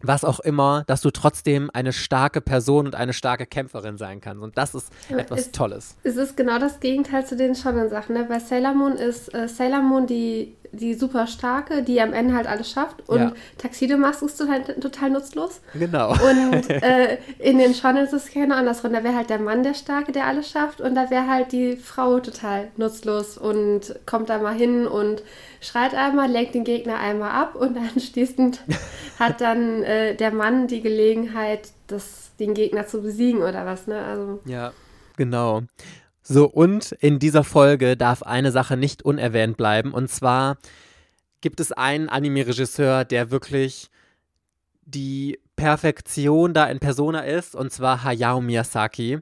[0.00, 4.42] was auch immer, dass du trotzdem eine starke Person und eine starke Kämpferin sein kannst.
[4.42, 5.96] Und das ist etwas es- Tolles.
[6.02, 8.14] Es ist genau das Gegenteil zu den Shonen-Sachen.
[8.16, 8.24] Ne?
[8.24, 12.46] Bei Sailor Moon ist äh, Sailor Moon die, die super starke, die am Ende halt
[12.48, 13.08] alles schafft.
[13.08, 13.32] Und Ja.
[13.58, 15.60] Tuxedo Mask ist total, total nutzlos.
[15.74, 16.10] Genau.
[16.12, 18.92] Und äh, in den Shonen ist es genau andersrum.
[18.92, 20.80] Da wäre halt der Mann der Starke, der alles schafft.
[20.80, 25.22] Und da wäre halt die Frau total nutzlos und kommt da mal hin und
[25.62, 27.54] schreit einmal, lenkt den Gegner einmal ab.
[27.54, 28.60] Und anschließend
[29.18, 33.86] hat dann äh, der Mann die Gelegenheit, das, den Gegner zu besiegen oder was.
[33.86, 34.04] Ne?
[34.04, 34.72] Also, Ja,
[35.16, 35.62] genau.
[36.22, 39.92] So, und in dieser Folge darf eine Sache nicht unerwähnt bleiben.
[39.92, 40.58] Und zwar
[41.40, 43.90] gibt es einen Anime-Regisseur, der wirklich
[44.84, 49.20] die Perfektion da in Persona ist, und zwar Hayao Miyazaki.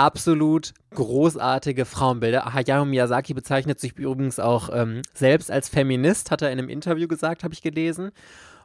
[0.00, 2.54] Absolut großartige Frauenbilder.
[2.54, 7.06] Hayao Miyazaki bezeichnet sich übrigens auch ähm, selbst als Feminist, hat er in einem Interview
[7.06, 8.10] gesagt, habe ich gelesen.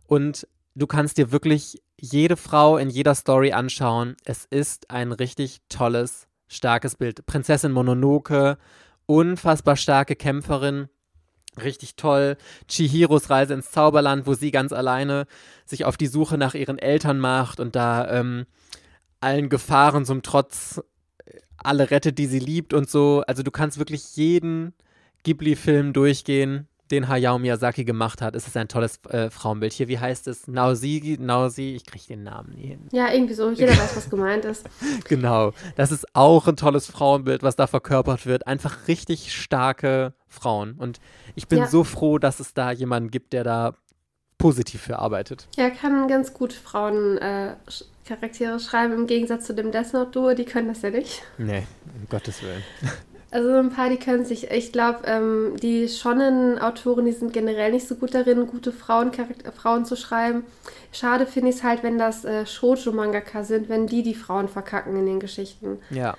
[0.07, 4.15] Und du kannst dir wirklich jede Frau in jeder Story anschauen.
[4.23, 7.25] Es ist ein richtig tolles, starkes Bild.
[7.25, 8.57] Prinzessin Mononoke,
[9.05, 10.87] unfassbar starke Kämpferin.
[11.61, 12.37] Richtig toll.
[12.69, 15.25] Chihiros Reise ins Zauberland, wo sie ganz alleine
[15.65, 18.45] sich auf die Suche nach ihren Eltern macht und da ähm,
[19.19, 20.81] allen Gefahren zum Trotz
[21.63, 23.23] alle rettet, die sie liebt und so.
[23.27, 24.73] Also du kannst wirklich jeden
[25.23, 28.35] Ghibli-Film durchgehen, den Hayao Miyazaki gemacht hat.
[28.35, 29.73] Es ist ein tolles äh, Frauenbild.
[29.73, 30.47] Hier, wie heißt es?
[30.47, 32.79] Nausi, Nausi, ich kriege den Namen nie hin.
[32.91, 33.49] ja, irgendwie so.
[33.49, 34.69] Jeder weiß, was gemeint ist.
[35.05, 35.51] Genau.
[35.75, 38.45] Das ist auch ein tolles Frauenbild, was da verkörpert wird.
[38.45, 40.73] Einfach richtig starke Frauen.
[40.77, 40.99] Und
[41.33, 41.67] ich bin Ja.
[41.67, 43.73] so froh, dass es da jemanden gibt, der da
[44.37, 45.47] positiv für arbeitet.
[45.57, 47.55] Er kann ganz gut Frauen äh,
[48.07, 51.23] Charaktere schreiben, im Gegensatz zu dem Death Note Duo, die können das ja nicht.
[51.37, 51.63] Nee,
[51.99, 52.63] um Gottes Willen.
[53.31, 57.73] Also so ein paar, die können sich, ich glaube, ähm, die Shonen-Autoren, die sind generell
[57.73, 59.11] nicht so gut darin, gute Frauen,
[59.53, 60.45] Frauen zu schreiben.
[60.93, 64.95] Schade finde ich es halt, wenn das äh, Shoujo-Mangaka sind, wenn die die Frauen verkacken
[64.95, 65.79] in den Geschichten.
[65.89, 66.15] Ja.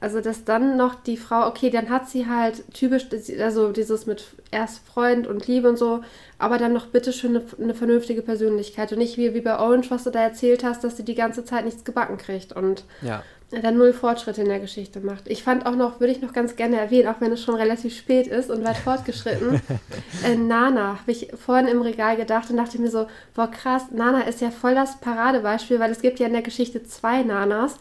[0.00, 3.06] Also, dass dann noch die Frau, okay, dann hat sie halt typisch,
[3.38, 6.00] also dieses mit erst Freund und Liebe und so,
[6.38, 9.90] aber dann noch bitte schön eine, eine vernünftige Persönlichkeit und nicht wie, wie bei Orange,
[9.90, 13.22] was du da erzählt hast, dass sie die ganze Zeit nichts gebacken kriegt und Ja.
[13.50, 15.26] Dann null Fortschritte in der Geschichte macht.
[15.26, 17.96] Ich fand auch noch, würde ich noch ganz gerne erwähnen, auch wenn es schon relativ
[17.96, 19.60] spät ist und weit fortgeschritten,
[20.24, 24.22] äh, Nana, habe ich vorhin im Regal gedacht und dachte mir so, boah krass, Nana
[24.22, 27.74] ist ja voll das Paradebeispiel, weil es gibt ja in der Geschichte zwei Nanas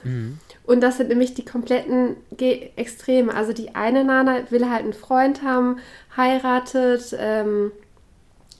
[0.70, 3.34] und das sind nämlich die kompletten Ge Extreme.
[3.34, 5.78] Also die eine Nana will halt einen Freund haben,
[6.15, 7.72] heiratet, ähm,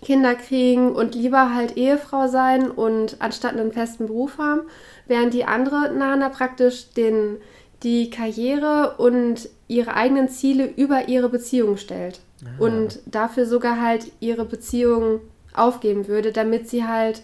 [0.02, 4.62] Kinder kriegen und lieber halt Ehefrau sein und anstatt einen festen Beruf haben,
[5.10, 7.38] während die andere Nana praktisch den,
[7.84, 12.22] die Karriere und ihre eigenen Ziele über ihre Beziehung stellt
[12.58, 15.20] und dafür sogar halt ihre Beziehung
[15.54, 17.24] aufgeben würde, damit sie halt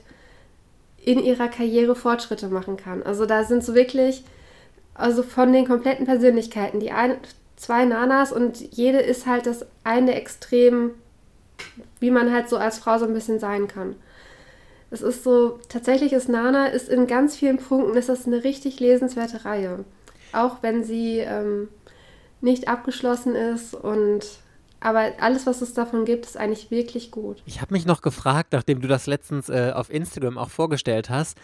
[0.97, 3.03] in ihrer Karriere Fortschritte machen kann.
[3.03, 4.23] Also da sind so wirklich,
[4.93, 7.15] also von den kompletten Persönlichkeiten, die ein,
[7.55, 10.91] zwei Nanas und jede ist halt das eine Extrem,
[11.99, 13.95] wie man halt so als Frau so ein bisschen sein kann.
[14.95, 18.79] Es ist so, tatsächlich ist Nana, ist in ganz vielen Punkten, ist das eine richtig
[18.79, 19.83] lesenswerte Reihe.
[20.31, 21.67] Auch wenn sie ähm,
[22.39, 24.21] nicht abgeschlossen ist und
[24.79, 27.43] aber alles, was es davon gibt, ist eigentlich wirklich gut.
[27.45, 31.37] Ich habe mich noch gefragt, nachdem du das letztens äh, auf Instagram auch vorgestellt hast,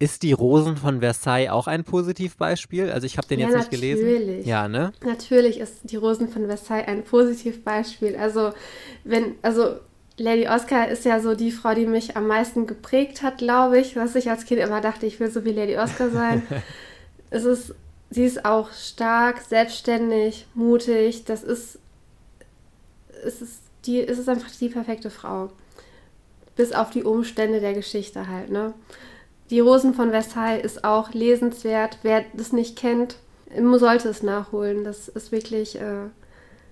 [0.00, 2.90] Ist die Rosen von Versailles auch ein Positivbeispiel?
[2.90, 4.04] Also ich habe den Ja, jetzt nicht gelesen.
[4.10, 4.46] natürlich.
[4.46, 4.92] Ja, ne?
[5.04, 8.16] Natürlich ist die Rosen von Versailles ein Positivbeispiel.
[8.16, 8.52] Also,
[9.04, 9.76] wenn, also
[10.16, 13.94] Lady Oscar ist ja so die Frau, die mich am meisten geprägt hat, glaube ich,
[13.94, 16.42] dass ich als Kind immer dachte, ich will so wie Lady Oscar sein.
[17.30, 17.74] es ist,
[18.10, 21.24] sie ist auch stark, selbstständig, mutig.
[21.24, 21.78] Das ist,
[23.24, 25.50] es ist die, es ist einfach die perfekte Frau.
[26.54, 28.72] Bis auf die Umstände der Geschichte halt, ne?
[29.50, 31.98] Die Rosen von Versailles ist auch lesenswert.
[32.02, 33.16] Wer das nicht kennt,
[33.74, 34.84] sollte es nachholen.
[34.84, 35.78] Das ist wirklich.
[35.80, 36.06] Äh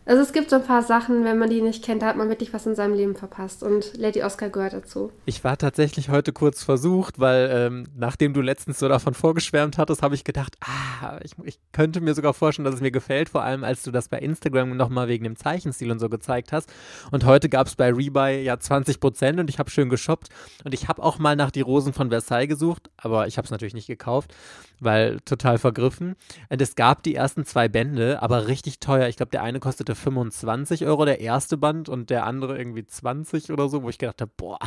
[0.04, 2.28] also es gibt so ein paar Sachen, wenn man die nicht kennt, da hat man
[2.28, 3.62] wirklich was in seinem Leben verpasst.
[3.62, 5.12] Und Lady Oscar gehört dazu.
[5.26, 10.02] Ich war tatsächlich heute kurz versucht, weil ähm, nachdem du letztens so davon vorgeschwärmt hattest,
[10.02, 13.42] habe ich gedacht, ah, ich, ich könnte mir sogar vorstellen, dass es mir gefällt, vor
[13.42, 16.72] allem als du das bei Instagram nochmal wegen dem Zeichenstil und so gezeigt hast.
[17.10, 20.28] Und heute gab es bei Rebuy ja 20 Prozent und ich habe schön geshoppt.
[20.64, 23.50] Und ich habe auch mal nach die Rosen von Versailles gesucht, aber ich habe es
[23.50, 24.34] natürlich nicht gekauft,
[24.82, 26.16] weil total vergriffen.
[26.48, 29.08] Und es gab die ersten zwei Bände, aber richtig teuer.
[29.08, 33.52] Ich glaube, der eine kostete 25 Euro, der erste Band, und der andere irgendwie 20
[33.52, 34.58] oder so, wo ich gedacht habe, boah,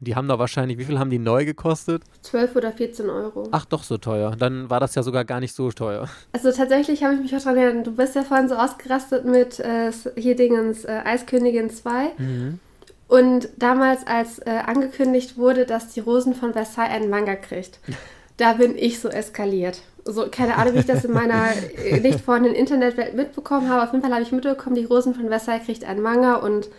[0.00, 2.04] und die haben da wahrscheinlich, wie viel haben die neu gekostet?
[2.22, 3.48] 12 oder 14 Euro.
[3.50, 4.36] Ach, doch so teuer.
[4.38, 6.08] Dann war das ja sogar gar nicht so teuer.
[6.32, 9.58] Also tatsächlich habe ich mich auch daran erinnert, du bist ja vorhin so ausgerastet mit
[9.58, 12.12] äh, hier Dingens äh, Eiskönigin 2.
[12.16, 12.60] Mhm.
[13.08, 17.80] Und damals, als äh, angekündigt wurde, dass die Rosen von Versailles einen Manga kriegt,
[18.38, 19.82] da bin ich so eskaliert.
[20.04, 21.48] So, keine Ahnung, wie ich das in meiner
[21.84, 23.82] äh, nicht vorhandenen Internetwelt mitbekommen habe.
[23.82, 26.70] Auf jeden Fall habe ich mitbekommen, die Rosen von Versailles kriegt einen Manga und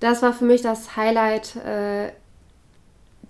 [0.00, 2.10] das war für mich das Highlight äh,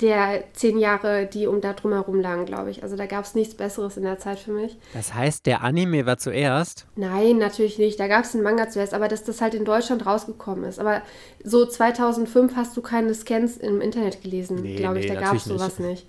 [0.01, 2.83] der zehn Jahre, die um da drumherum lagen, glaube ich.
[2.83, 4.77] Also da gab es nichts Besseres in der Zeit für mich.
[4.93, 6.87] Das heißt, der Anime war zuerst?
[6.97, 7.99] Nein, natürlich nicht.
[7.99, 10.79] Da gab es einen Manga zuerst, aber dass das halt in Deutschland rausgekommen ist.
[10.81, 11.01] Aber
[11.45, 15.09] so 2005 hast du keine Scans im Internet gelesen, Nee, glaube ich.
[15.09, 16.07] nee, da gab es sowas nicht.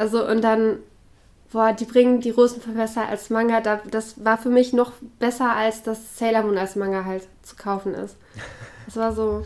[0.00, 0.78] Also und dann,
[1.52, 3.60] boah, die bringen die Rosenverfässer als Manga.
[3.60, 7.54] Da, das war für mich noch besser, als dass Sailor Moon als Manga halt zu
[7.54, 8.16] kaufen ist.
[8.86, 9.44] Das war so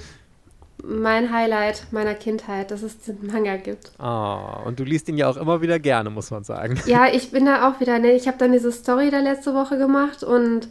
[0.82, 3.92] mein Highlight meiner Kindheit, dass es diesen Manga gibt.
[3.98, 6.80] Oh, und du liest ihn ja auch immer wieder gerne, muss man sagen.
[6.86, 8.12] Ja, ich bin da auch wieder, ne?
[8.12, 10.68] Ich habe dann diese Story da letzte Woche gemacht und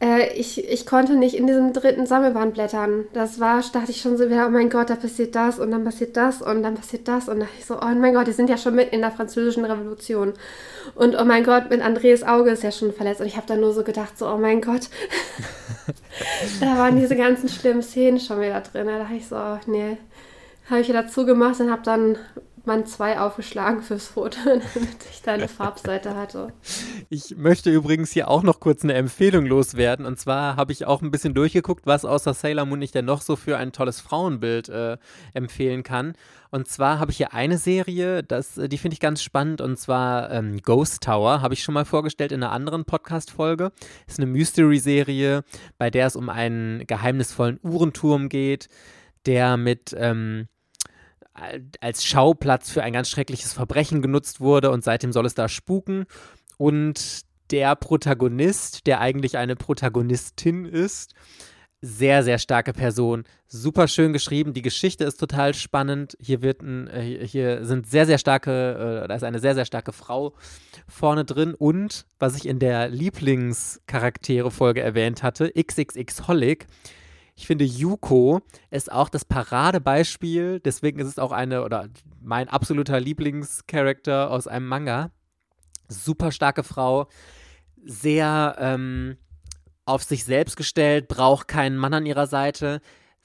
[0.00, 3.06] äh, ich, ich konnte nicht in diesem dritten Sammelband blättern.
[3.12, 5.84] Das war, dachte ich schon so wieder, oh mein Gott, da passiert das und dann
[5.84, 7.28] passiert das und dann passiert das.
[7.28, 9.10] Und da dachte ich so, oh mein Gott, die sind ja schon mit in der
[9.10, 10.34] französischen Revolution.
[10.94, 13.20] Und oh mein Gott, mit Andres Auge ist ja schon verletzt.
[13.20, 14.88] Und ich habe dann nur so gedacht, so, oh mein Gott.
[16.60, 18.86] da waren diese ganzen schlimmen Szenen schon wieder drin.
[18.86, 19.96] Da dachte ich so, oh, nee.
[20.70, 22.16] Habe ich wieder zugemacht und habe dann
[22.68, 26.52] Band 2 aufgeschlagen fürs Foto, damit ich da eine Farbseite hatte.
[27.08, 30.06] Ich möchte übrigens hier auch noch kurz eine Empfehlung loswerden.
[30.06, 33.22] Und zwar habe ich auch ein bisschen durchgeguckt, was außer Sailor Moon ich denn noch
[33.22, 34.98] so für ein tolles Frauenbild äh,
[35.32, 36.12] empfehlen kann.
[36.50, 39.78] Und zwar habe ich hier eine Serie, das, äh, die finde ich ganz spannend, und
[39.78, 43.72] zwar ähm, Ghost Tower, habe ich schon mal vorgestellt in einer anderen Podcast-Folge.
[44.06, 45.42] Ist eine Mystery-Serie,
[45.78, 48.68] bei der es um einen geheimnisvollen Uhrenturm geht,
[49.26, 50.48] der mit ähm,
[51.80, 56.06] als Schauplatz für ein ganz schreckliches Verbrechen genutzt wurde und seitdem soll es da spuken.
[56.56, 61.14] Und der Protagonist, der eigentlich eine Protagonistin ist,
[61.80, 63.24] sehr, sehr starke Person.
[63.46, 64.52] Super schön geschrieben.
[64.52, 66.16] Die Geschichte ist total spannend.
[66.20, 69.64] Hier wird ein, äh, hier sind sehr, sehr starke, äh, da ist eine sehr, sehr
[69.64, 70.34] starke Frau
[70.88, 71.54] vorne drin.
[71.54, 76.66] Und was ich in der Lieblingscharaktere-Folge erwähnt hatte, XXX Holic.
[77.38, 81.88] Ich finde, Yuko ist auch das Paradebeispiel, deswegen ist es auch eine, oder
[82.20, 85.12] mein absoluter Lieblingscharakter aus einem Manga.
[85.86, 87.06] Super starke Frau,
[87.84, 89.18] sehr ähm,
[89.84, 92.80] auf sich selbst gestellt, braucht keinen Mann an ihrer Seite.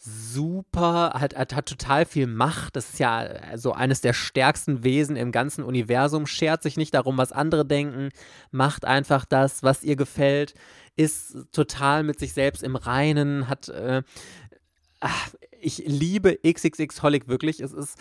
[0.05, 2.75] Super, hat, hat, hat total viel Macht.
[2.75, 6.27] Das ist ja so eines der stärksten Wesen im ganzen Universum.
[6.27, 8.09] Schert sich nicht darum, was andere denken,
[8.51, 10.55] macht einfach das, was ihr gefällt
[10.95, 14.03] ist total mit sich selbst im Reinen, hat, äh,
[14.99, 15.29] ach,
[15.59, 17.59] ich liebe XXX Holic wirklich.
[17.59, 17.97] Es ist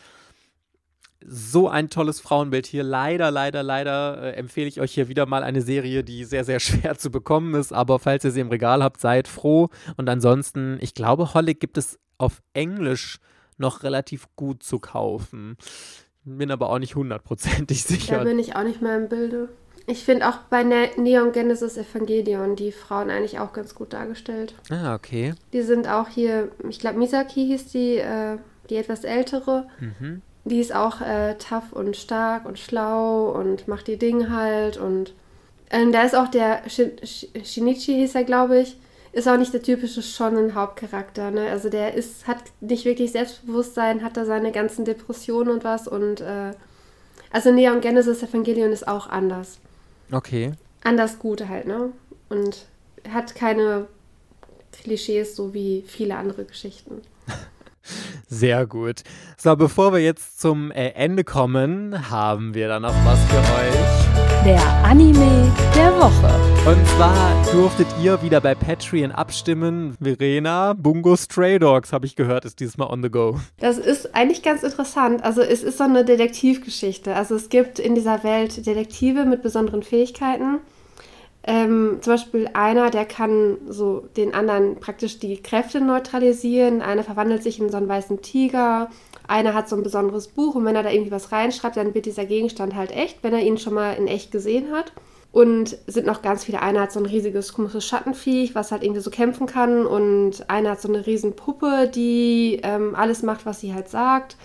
[1.27, 2.83] so ein tolles Frauenbild hier.
[2.83, 6.61] Leider, leider, leider äh, empfehle ich euch hier wieder mal eine Serie, die sehr, sehr
[6.61, 7.73] schwer zu bekommen ist.
[7.73, 9.69] Aber falls ihr sie im Regal habt, seid froh.
[9.97, 13.19] Und ansonsten, ich glaube, Holic gibt es auf Englisch
[13.59, 15.57] noch relativ gut zu kaufen.
[16.25, 18.19] Bin aber auch nicht hundertprozentig sicher.
[18.19, 19.49] Da bin ich auch nicht mehr im Bilde.
[19.87, 24.55] Ich finde auch bei ne Neon Genesis Evangelion die Frauen eigentlich auch ganz gut dargestellt.
[24.71, 25.35] Ah, okay.
[25.53, 28.39] Die sind auch hier, ich glaube Misaki hieß die, äh,
[28.71, 29.67] die etwas ältere.
[29.81, 30.23] Mhm.
[30.45, 34.77] Die ist auch äh, tough und stark und schlau und macht die Dinge halt.
[34.77, 35.15] Und
[35.71, 36.93] ähm, da ist auch der Shin
[37.45, 38.77] Shinichi, hieß er, glaube ich,
[39.13, 41.31] ist auch nicht der typische Shonen-Hauptcharakter.
[41.31, 41.49] Ne?
[41.51, 46.21] Also der ist, hat nicht wirklich Selbstbewusstsein, hat da seine ganzen Depressionen und was und
[46.21, 46.53] äh,
[47.31, 49.59] Also Neon Genesis Evangelion ist auch anders.
[50.11, 50.53] Okay.
[50.83, 51.93] Anders gut halt, ne?
[52.29, 52.67] Und
[53.11, 53.87] hat keine
[54.73, 57.03] Klischees so wie viele andere Geschichten.
[58.29, 59.03] Sehr gut.
[59.37, 64.13] So, bevor wir jetzt zum äh, Ende kommen, haben wir dann noch was für euch.
[64.45, 66.53] Der Anime der Woche.
[66.69, 69.97] Und zwar durftet ihr wieder bei Patreon abstimmen.
[70.01, 73.39] Verena, Bungo Stray Dogs, habe ich gehört, ist dieses Mal on the go.
[73.61, 75.23] Das ist eigentlich ganz interessant.
[75.23, 77.15] Also es ist so eine Detektivgeschichte.
[77.15, 80.59] Also es gibt in dieser Welt Detektive mit besonderen Fähigkeiten.
[81.45, 86.83] Ähm, zum Beispiel einer, der kann so den anderen praktisch die Kräfte neutralisieren.
[86.83, 88.91] Einer verwandelt sich in so einen weißen Tiger.
[89.27, 92.07] Einer hat so ein besonderes Buch und wenn er da irgendwie was reinschreibt, dann wird
[92.07, 94.93] dieser Gegenstand halt echt, wenn er ihn schon mal in echt gesehen hat.
[95.33, 96.61] Und sind noch ganz viele.
[96.61, 99.87] Einer hat so ein riesiges komisches Schattenviech, was halt irgendwie so kämpfen kann.
[99.87, 104.37] Und einer hat so eine riesen Puppe, die ähm, alles macht, was sie halt sagt.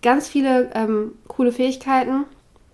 [0.00, 2.24] Ganz viele ähm, coole Fähigkeiten.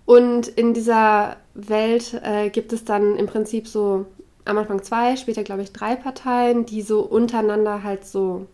[0.05, 4.05] Und in dieser Welt äh, gibt es dann im Prinzip so
[4.45, 8.47] am Anfang zwei, später glaube ich drei Parteien, die so untereinander halt so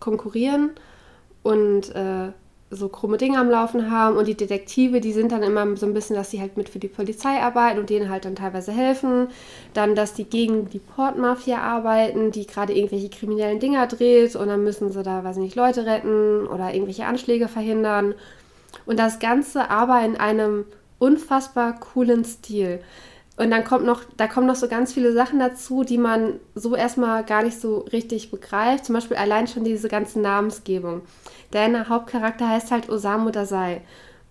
[0.00, 0.70] konkurrieren
[1.42, 2.32] und äh,
[2.70, 4.16] so krumme Dinge am Laufen haben.
[4.16, 6.78] Und die Detektive, die sind dann immer so ein bisschen, dass sie halt mit für
[6.78, 9.28] die Polizei arbeiten und denen halt dann teilweise helfen.
[9.74, 14.62] Dann, dass die gegen die Portmafia arbeiten, die gerade irgendwelche kriminellen Dinger dreht und dann
[14.62, 18.14] müssen sie da, weiß ich nicht, Leute retten oder irgendwelche Anschläge verhindern.
[18.86, 20.64] Und das Ganze aber in einem
[21.00, 22.80] unfassbar coolen Stil.
[23.36, 26.76] Und dann kommt noch, da kommen noch so ganz viele Sachen dazu, die man so
[26.76, 28.84] erstmal gar nicht so richtig begreift.
[28.84, 31.00] Zum Beispiel allein schon diese ganze Namensgebung.
[31.54, 33.80] Der Hauptcharakter heißt halt Osamu Dazai.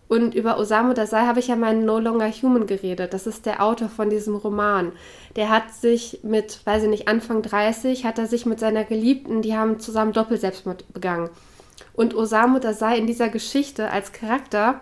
[0.08, 3.14] Und über Osamu Dazai habe ich ja meinen No Longer Human geredet.
[3.14, 4.92] Das ist der Autor von diesem Roman.
[5.36, 9.42] Der hat sich mit, weiß ich nicht, Anfang 30, hat er sich mit seiner Geliebten,
[9.42, 11.30] die haben zusammen Doppelselbstmord begangen.
[11.94, 14.82] Und Osamu Dazai in dieser Geschichte als Charakter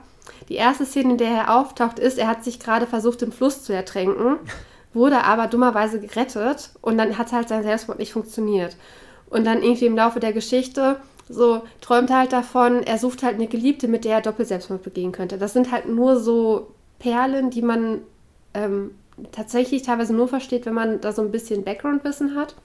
[0.49, 3.63] die erste Szene, in der er auftaucht, ist, er hat sich gerade versucht, im Fluss
[3.63, 4.37] zu ertränken,
[4.93, 8.75] wurde aber dummerweise gerettet und dann hat halt sein Selbstmord nicht funktioniert.
[9.29, 10.97] Und dann irgendwie im Laufe der Geschichte
[11.29, 15.11] so träumt er halt davon, er sucht halt eine Geliebte, mit der er Doppelselbstmord begehen
[15.11, 15.37] könnte.
[15.37, 18.01] Das sind halt nur so Perlen, die man
[18.53, 18.91] ähm,
[19.31, 22.55] tatsächlich teilweise nur versteht, wenn man da so ein bisschen Background-Wissen hat.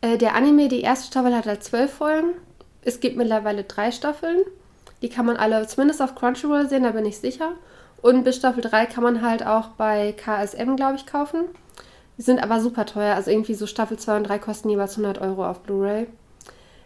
[0.00, 2.30] Äh, der Anime, die erste Staffel hat halt zwölf Folgen.
[2.82, 4.38] Es gibt mittlerweile drei Staffeln.
[5.04, 7.52] Die kann man alle zumindest auf Crunchyroll sehen, da bin ich sicher.
[8.00, 11.44] Und bis Staffel 3 kann man halt auch bei KSM, glaube ich, kaufen.
[12.16, 13.14] Die sind aber super teuer.
[13.14, 16.06] Also irgendwie so Staffel 2 und 3 kosten jeweils 100 Euro auf Blu-ray.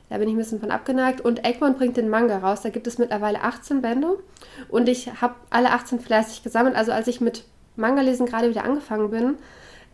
[0.08, 1.20] Da bin ich ein bisschen von abgeneigt.
[1.20, 2.62] Und Egmont bringt den Manga raus.
[2.62, 4.18] Da gibt es mittlerweile 18 Bände.
[4.68, 6.74] Und ich habe alle 18 fleißig gesammelt.
[6.74, 7.44] Also als ich mit
[7.76, 9.34] Manga-Lesen gerade wieder angefangen bin,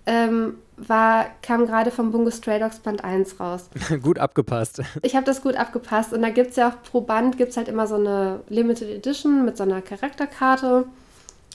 [0.06, 3.68] ähm, war, kam gerade vom Bungo Stray Dogs Band 1 raus.
[4.02, 4.82] gut abgepasst.
[5.02, 7.68] Ich habe das gut abgepasst und da gibt es ja auch pro Band gibt halt
[7.68, 10.86] immer so eine Limited Edition mit so einer Charakterkarte.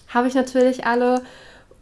[0.07, 1.23] Habe ich natürlich alle.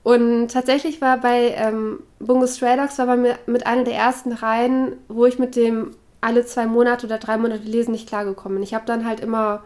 [0.04, 4.32] Und tatsächlich war bei ähm, Bungo Stray Dogs war bei mir mit einer der ersten
[4.32, 8.64] Reihen, wo ich mit dem alle zwei Monate oder drei Monate lesen nicht klargekommen bin.
[8.64, 9.64] Ich habe dann halt immer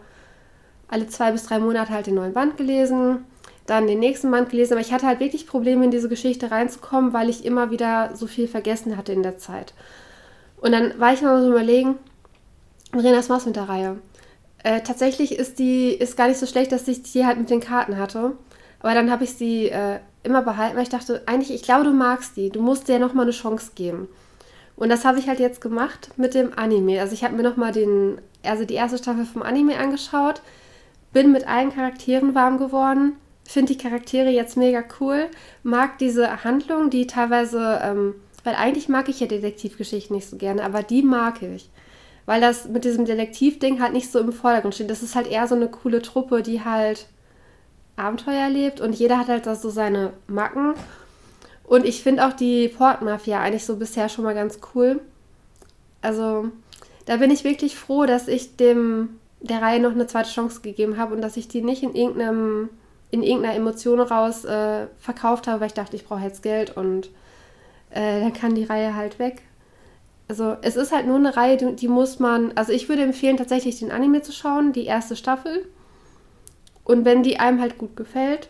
[0.88, 3.24] alle zwei bis drei Monate halt den neuen Band gelesen
[3.72, 7.12] dann den nächsten Band gelesen, aber ich hatte halt wirklich Probleme, in diese Geschichte reinzukommen,
[7.12, 9.74] weil ich immer wieder so viel vergessen hatte in der Zeit.
[10.60, 11.96] Und dann war ich mal so überlegen,
[12.94, 13.98] Rena, was machst du mit der Reihe?
[14.62, 17.60] Äh, tatsächlich ist die ist gar nicht so schlecht, dass ich die halt mit den
[17.60, 18.32] Karten hatte.
[18.80, 21.92] Aber dann habe ich sie äh, immer behalten, weil ich dachte, eigentlich, ich glaube, du
[21.92, 22.50] magst die.
[22.50, 24.08] Du musst dir nochmal eine Chance geben.
[24.76, 27.00] Und das habe ich halt jetzt gemacht mit dem Anime.
[27.00, 27.72] Also ich habe mir nochmal
[28.44, 30.42] also die erste Staffel vom Anime angeschaut,
[31.12, 33.12] bin mit allen Charakteren warm geworden,
[33.44, 35.28] finde die Charaktere jetzt mega cool,
[35.62, 38.14] mag diese Handlung, die teilweise, ähm,
[38.44, 41.70] weil eigentlich mag ich ja Detektivgeschichten nicht so gerne, aber die mag ich.
[42.24, 44.90] Weil das mit diesem Detektivding halt nicht so im Vordergrund steht.
[44.90, 47.06] Das ist halt eher so eine coole Truppe, die halt
[47.96, 50.74] Abenteuer erlebt und jeder hat halt so seine Macken.
[51.64, 55.00] Und ich finde auch die Portmafia eigentlich so bisher schon mal ganz cool.
[56.00, 56.48] Also,
[57.06, 60.96] da bin ich wirklich froh, dass ich dem der Reihe noch eine zweite Chance gegeben
[60.96, 62.70] habe und dass ich die nicht in irgendeinem
[63.12, 67.10] in irgendeiner Emotion raus äh, verkauft habe, weil ich dachte, ich brauche jetzt Geld und
[67.90, 69.42] äh, dann kann die Reihe halt weg.
[70.28, 73.36] Also es ist halt nur eine Reihe, die, die, muss man, also ich würde empfehlen,
[73.36, 75.66] tatsächlich den Anime zu schauen, die erste Staffel.
[76.84, 78.48] Und wenn die einem halt gut gefällt,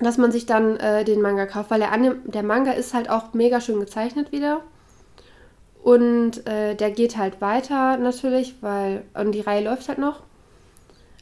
[0.00, 3.10] dass man sich dann äh, den Manga kauft, weil der, Anime, der Manga ist halt
[3.10, 4.62] auch mega schön gezeichnet wieder.
[5.82, 10.22] Und äh, der geht halt weiter natürlich, weil, und die Reihe läuft halt noch.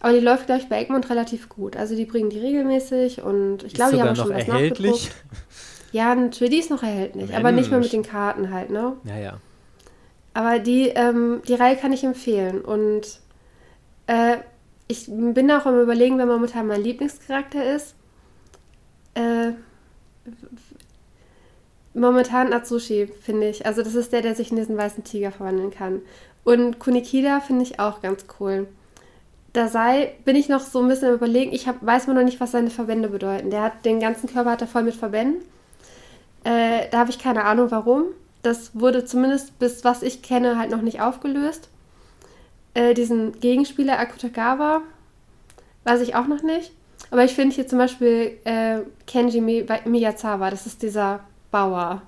[0.02, 1.76] Aber die läuft, glaube ich, bei Egmont relativ gut.
[1.76, 4.90] Also die bringen die regelmäßig und ich glaube, die haben schon was erhältlich?
[4.90, 5.24] nachgedruckt.
[5.92, 7.38] Ja, natürlich, die ist noch erhältlich, Mensch.
[7.38, 8.96] aber nicht mehr mit den Karten halt, ne?
[9.04, 9.36] Ja, ja.
[10.34, 13.20] Aber die, ähm, die Reihe kann ich empfehlen und
[14.08, 14.38] äh,
[14.88, 17.94] ich bin auch am überlegen, wer momentan mein Lieblingscharakter ist.
[19.14, 19.52] Äh,
[21.94, 23.66] momentan Atsushi, finde ich.
[23.66, 26.00] Also das ist der, der sich in diesen weißen Tiger verwandeln kann.
[26.42, 28.66] Und Kunikida finde ich auch ganz cool.
[29.52, 31.52] Da sei, bin ich noch so ein bisschen überlegen.
[31.52, 33.50] Ich hab, weiß mir noch nicht, was seine Verbände bedeuten.
[33.50, 35.42] Der hat den ganzen Körper hat er voll mit Verbänden.
[36.44, 38.04] Äh, da habe ich keine Ahnung, warum.
[38.42, 41.68] Das wurde zumindest bis was ich kenne halt noch nicht aufgelöst.
[42.74, 44.80] Äh, diesen Gegenspieler Akutagawa
[45.84, 46.72] weiß ich auch noch nicht.
[47.10, 52.02] Aber ich finde hier zum Beispiel äh, Kenji Miyazawa, das ist dieser Bauer,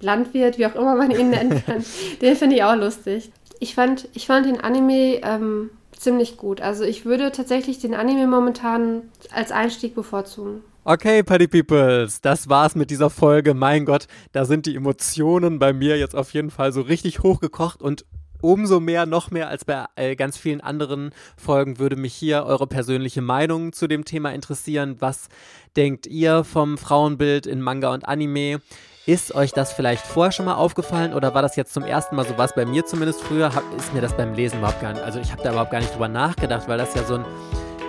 [0.00, 1.84] Landwirt, wie auch immer man ihn nennen kann.
[2.20, 3.30] den finde ich auch lustig.
[3.60, 6.60] Ich fand, ich fand den Anime ähm, ziemlich gut.
[6.60, 10.62] Also ich würde tatsächlich den Anime momentan als Einstieg bevorzugen.
[10.84, 13.52] Okay, Party Peoples, das war's mit dieser Folge.
[13.52, 17.82] Mein Gott, da sind die Emotionen bei mir jetzt auf jeden Fall so richtig hochgekocht
[17.82, 18.06] und
[18.40, 22.66] umso mehr, noch mehr als bei äh, ganz vielen anderen Folgen würde mich hier eure
[22.66, 24.96] persönliche Meinung zu dem Thema interessieren.
[25.00, 25.28] Was
[25.76, 28.60] denkt ihr vom Frauenbild in Manga und Anime?
[29.08, 32.26] Ist euch das vielleicht vorher schon mal aufgefallen oder war das jetzt zum ersten Mal
[32.26, 32.54] so was?
[32.54, 35.32] Bei mir zumindest früher hab, ist mir das beim Lesen überhaupt gar nicht, also ich
[35.32, 37.24] habe da überhaupt gar nicht drüber nachgedacht, weil das ja so ein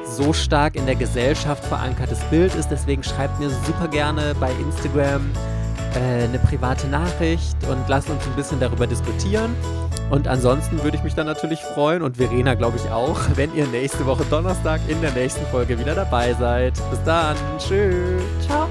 [0.06, 2.70] so stark in der Gesellschaft verankertes Bild ist.
[2.72, 5.30] Deswegen schreibt mir super gerne bei Instagram
[5.94, 9.54] äh, eine private Nachricht und lasst uns ein bisschen darüber diskutieren.
[10.10, 13.68] Und ansonsten würde ich mich dann natürlich freuen und Verena glaube ich auch, wenn ihr
[13.68, 16.76] nächste Woche Donnerstag in der nächsten Folge wieder dabei seid.
[16.90, 17.36] Bis dann.
[17.58, 18.24] Tschüss.
[18.48, 18.70] Ciao.